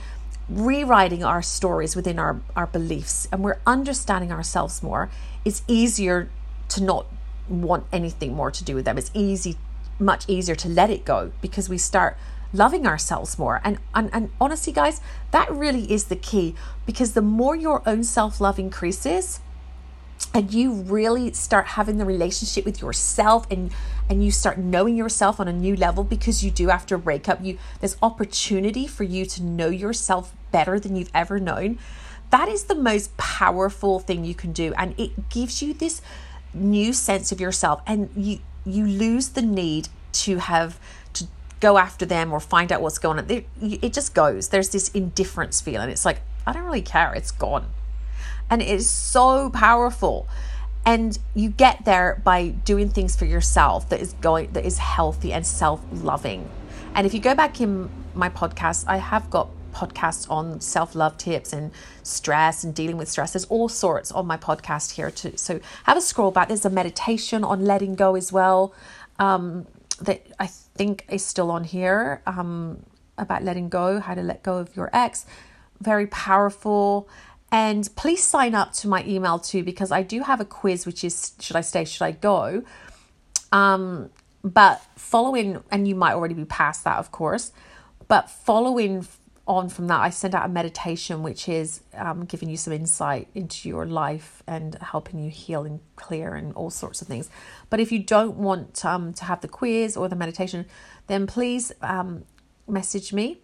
rewriting 0.48 1.24
our 1.24 1.42
stories 1.42 1.96
within 1.96 2.18
our, 2.18 2.40
our 2.54 2.66
beliefs 2.66 3.26
and 3.32 3.42
we're 3.42 3.58
understanding 3.66 4.30
ourselves 4.30 4.82
more, 4.82 5.10
it's 5.44 5.62
easier 5.66 6.28
to 6.68 6.82
not 6.82 7.06
want 7.48 7.86
anything 7.92 8.34
more 8.34 8.50
to 8.50 8.64
do 8.64 8.74
with 8.74 8.84
them. 8.84 8.98
It's 8.98 9.10
easy, 9.14 9.56
much 9.98 10.24
easier 10.28 10.54
to 10.56 10.68
let 10.68 10.90
it 10.90 11.04
go 11.04 11.32
because 11.40 11.68
we 11.68 11.78
start 11.78 12.16
loving 12.52 12.86
ourselves 12.86 13.38
more. 13.38 13.60
And, 13.64 13.78
and, 13.94 14.10
and 14.12 14.30
honestly, 14.40 14.72
guys, 14.72 15.00
that 15.32 15.50
really 15.50 15.90
is 15.92 16.04
the 16.04 16.16
key 16.16 16.54
because 16.86 17.12
the 17.12 17.22
more 17.22 17.56
your 17.56 17.82
own 17.86 18.04
self 18.04 18.40
love 18.40 18.58
increases, 18.58 19.40
and 20.32 20.52
you 20.52 20.72
really 20.72 21.32
start 21.32 21.66
having 21.66 21.98
the 21.98 22.04
relationship 22.04 22.64
with 22.64 22.80
yourself 22.80 23.46
and 23.50 23.70
and 24.08 24.24
you 24.24 24.30
start 24.30 24.58
knowing 24.58 24.96
yourself 24.96 25.40
on 25.40 25.48
a 25.48 25.52
new 25.52 25.74
level 25.76 26.04
because 26.04 26.44
you 26.44 26.50
do 26.50 26.70
after 26.70 26.94
a 26.94 26.98
breakup 26.98 27.42
you 27.44 27.58
there's 27.80 27.96
opportunity 28.02 28.86
for 28.86 29.04
you 29.04 29.24
to 29.24 29.42
know 29.42 29.68
yourself 29.68 30.34
better 30.52 30.78
than 30.78 30.96
you've 30.96 31.10
ever 31.14 31.38
known 31.38 31.78
that 32.30 32.48
is 32.48 32.64
the 32.64 32.74
most 32.74 33.16
powerful 33.16 34.00
thing 34.00 34.24
you 34.24 34.34
can 34.34 34.52
do 34.52 34.72
and 34.76 34.98
it 34.98 35.28
gives 35.28 35.62
you 35.62 35.72
this 35.74 36.02
new 36.52 36.92
sense 36.92 37.32
of 37.32 37.40
yourself 37.40 37.80
and 37.86 38.10
you 38.16 38.38
you 38.64 38.86
lose 38.86 39.30
the 39.30 39.42
need 39.42 39.88
to 40.12 40.38
have 40.38 40.78
to 41.12 41.26
go 41.60 41.78
after 41.78 42.06
them 42.06 42.32
or 42.32 42.40
find 42.40 42.72
out 42.72 42.80
what's 42.80 42.98
going 42.98 43.18
on. 43.18 43.30
It 43.30 43.92
just 43.92 44.14
goes. 44.14 44.48
There's 44.48 44.70
this 44.70 44.88
indifference 44.90 45.60
feeling. 45.60 45.90
It's 45.90 46.04
like, 46.04 46.20
I 46.46 46.52
don't 46.52 46.64
really 46.64 46.82
care. 46.82 47.12
It's 47.14 47.30
gone. 47.30 47.66
And 48.50 48.62
it 48.62 48.68
is 48.68 48.88
so 48.88 49.50
powerful. 49.50 50.28
And 50.86 51.18
you 51.34 51.48
get 51.48 51.84
there 51.84 52.20
by 52.24 52.48
doing 52.48 52.90
things 52.90 53.16
for 53.16 53.24
yourself 53.24 53.88
that 53.88 54.00
is 54.00 54.12
going 54.14 54.52
that 54.52 54.64
is 54.64 54.78
healthy 54.78 55.32
and 55.32 55.46
self-loving. 55.46 56.48
And 56.94 57.06
if 57.06 57.14
you 57.14 57.20
go 57.20 57.34
back 57.34 57.60
in 57.60 57.90
my 58.14 58.28
podcast, 58.28 58.84
I 58.86 58.98
have 58.98 59.30
got 59.30 59.48
podcasts 59.72 60.30
on 60.30 60.60
self-love 60.60 61.18
tips 61.18 61.52
and 61.52 61.72
stress 62.02 62.62
and 62.64 62.74
dealing 62.74 62.96
with 62.96 63.08
stress. 63.08 63.32
There's 63.32 63.46
all 63.46 63.68
sorts 63.68 64.12
on 64.12 64.26
my 64.26 64.36
podcast 64.36 64.92
here 64.92 65.10
too. 65.10 65.32
So 65.36 65.58
have 65.84 65.96
a 65.96 66.00
scroll 66.00 66.30
back. 66.30 66.48
There's 66.48 66.64
a 66.64 66.70
meditation 66.70 67.42
on 67.42 67.64
letting 67.64 67.94
go 67.96 68.14
as 68.14 68.32
well. 68.32 68.72
Um, 69.18 69.66
that 70.00 70.26
I 70.38 70.46
think 70.48 71.04
is 71.08 71.24
still 71.24 71.50
on 71.50 71.64
here 71.64 72.20
um, 72.26 72.84
about 73.16 73.42
letting 73.42 73.68
go, 73.68 74.00
how 74.00 74.14
to 74.14 74.22
let 74.22 74.42
go 74.42 74.58
of 74.58 74.74
your 74.76 74.90
ex. 74.92 75.24
Very 75.80 76.06
powerful. 76.06 77.08
And 77.54 77.88
please 77.94 78.24
sign 78.24 78.56
up 78.56 78.72
to 78.72 78.88
my 78.88 79.04
email 79.06 79.38
too 79.38 79.62
because 79.62 79.92
I 79.92 80.02
do 80.02 80.24
have 80.24 80.40
a 80.40 80.44
quiz 80.44 80.86
which 80.86 81.04
is 81.04 81.34
should 81.38 81.54
I 81.54 81.60
stay, 81.60 81.84
should 81.84 82.02
I 82.02 82.10
go? 82.10 82.64
Um, 83.52 84.10
but 84.42 84.82
following, 84.96 85.62
and 85.70 85.86
you 85.86 85.94
might 85.94 86.14
already 86.14 86.34
be 86.34 86.46
past 86.46 86.82
that, 86.82 86.98
of 86.98 87.12
course, 87.12 87.52
but 88.08 88.28
following 88.28 89.06
on 89.46 89.68
from 89.68 89.86
that, 89.86 90.00
I 90.00 90.10
send 90.10 90.34
out 90.34 90.44
a 90.44 90.48
meditation 90.48 91.22
which 91.22 91.48
is 91.48 91.82
um, 91.94 92.24
giving 92.24 92.50
you 92.50 92.56
some 92.56 92.72
insight 92.72 93.28
into 93.36 93.68
your 93.68 93.86
life 93.86 94.42
and 94.48 94.74
helping 94.82 95.20
you 95.20 95.30
heal 95.30 95.62
and 95.62 95.78
clear 95.94 96.34
and 96.34 96.52
all 96.54 96.70
sorts 96.70 97.02
of 97.02 97.06
things. 97.06 97.30
But 97.70 97.78
if 97.78 97.92
you 97.92 98.00
don't 98.00 98.36
want 98.36 98.84
um, 98.84 99.12
to 99.14 99.24
have 99.26 99.42
the 99.42 99.48
quiz 99.48 99.96
or 99.96 100.08
the 100.08 100.16
meditation, 100.16 100.66
then 101.06 101.28
please 101.28 101.70
um, 101.82 102.24
message 102.66 103.12
me 103.12 103.43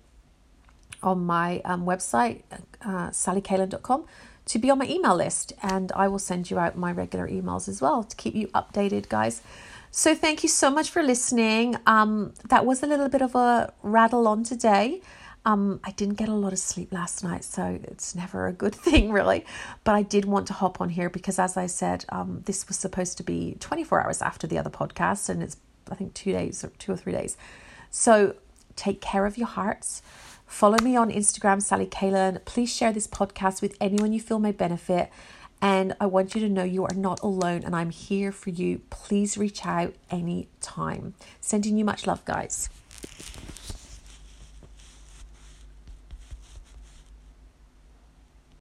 on 1.03 1.25
my 1.25 1.61
um, 1.65 1.85
website, 1.85 2.43
uh, 2.83 3.11
sallycalen.com, 3.11 4.07
to 4.47 4.59
be 4.59 4.71
on 4.71 4.79
my 4.79 4.87
email 4.87 5.17
list. 5.17 5.53
And 5.63 5.93
I 5.93 6.09
will 6.09 6.19
send 6.19 6.51
you 6.51 6.59
out 6.59 6.77
my 6.77 6.93
regular 6.93 7.29
emails 7.29 7.69
as 7.69 7.81
well 7.81 8.05
to 8.05 8.17
keep 8.17 8.35
you 8.35 8.49
updated, 8.49 9.09
guys. 9.09 9.43
So 9.91 10.15
thank 10.15 10.43
you 10.43 10.49
so 10.49 10.71
much 10.71 10.91
for 10.91 11.03
listening. 11.03 11.77
Um, 11.87 12.33
that 12.49 12.65
was 12.65 12.83
a 12.83 12.87
little 12.87 13.09
bit 13.09 13.23
of 13.23 13.35
a 13.35 13.73
rattle 13.83 14.29
on 14.29 14.45
today. 14.45 15.03
Um, 15.45 15.81
I 15.83 15.91
didn't 15.93 16.15
get 16.15 16.29
a 16.29 16.35
lot 16.35 16.53
of 16.53 16.59
sleep 16.59 16.93
last 16.93 17.25
night, 17.25 17.45
so 17.45 17.81
it's 17.85 18.15
never 18.15 18.47
a 18.47 18.53
good 18.53 18.75
thing, 18.87 19.11
really. 19.11 19.45
But 19.85 19.95
I 19.95 20.03
did 20.03 20.27
want 20.27 20.47
to 20.49 20.53
hop 20.53 20.81
on 20.81 20.91
here 20.91 21.09
because, 21.11 21.39
as 21.39 21.57
I 21.57 21.67
said, 21.67 22.05
um, 22.11 22.43
this 22.45 22.69
was 22.69 22.77
supposed 22.77 23.17
to 23.19 23.23
be 23.23 23.57
24 23.59 24.05
hours 24.05 24.23
after 24.23 24.47
the 24.47 24.59
other 24.59 24.71
podcast, 24.71 25.29
and 25.29 25.43
it's, 25.43 25.57
I 25.91 25.95
think, 25.95 26.15
two 26.15 26.33
days 26.33 26.63
or 26.63 26.69
two 26.79 26.93
or 26.93 26.97
three 26.97 27.13
days. 27.13 27.37
So 27.91 28.37
take 28.77 29.01
care 29.01 29.27
of 29.27 29.39
your 29.39 29.49
hearts. 29.49 30.03
Follow 30.51 30.79
me 30.83 30.97
on 30.97 31.11
Instagram, 31.11 31.63
Sally 31.63 31.87
Kalen. 31.87 32.45
Please 32.45 32.75
share 32.75 32.93
this 32.93 33.07
podcast 33.07 33.63
with 33.63 33.77
anyone 33.81 34.13
you 34.13 34.21
feel 34.21 34.41
may 34.41 34.51
benefit. 34.53 35.09
And 35.63 35.95
I 36.01 36.07
want 36.07 36.35
you 36.35 36.41
to 36.43 36.49
know 36.51 36.65
you 36.65 36.85
are 36.85 36.95
not 36.95 37.21
alone 37.23 37.63
and 37.65 37.75
I'm 37.75 37.91
here 37.91 38.33
for 38.33 38.51
you. 38.51 38.81
Please 38.91 39.39
reach 39.39 39.65
out 39.65 39.95
anytime. 40.11 41.15
Sending 41.41 41.79
you 41.79 41.85
much 41.85 42.07
love, 42.07 42.23
guys. 42.25 42.69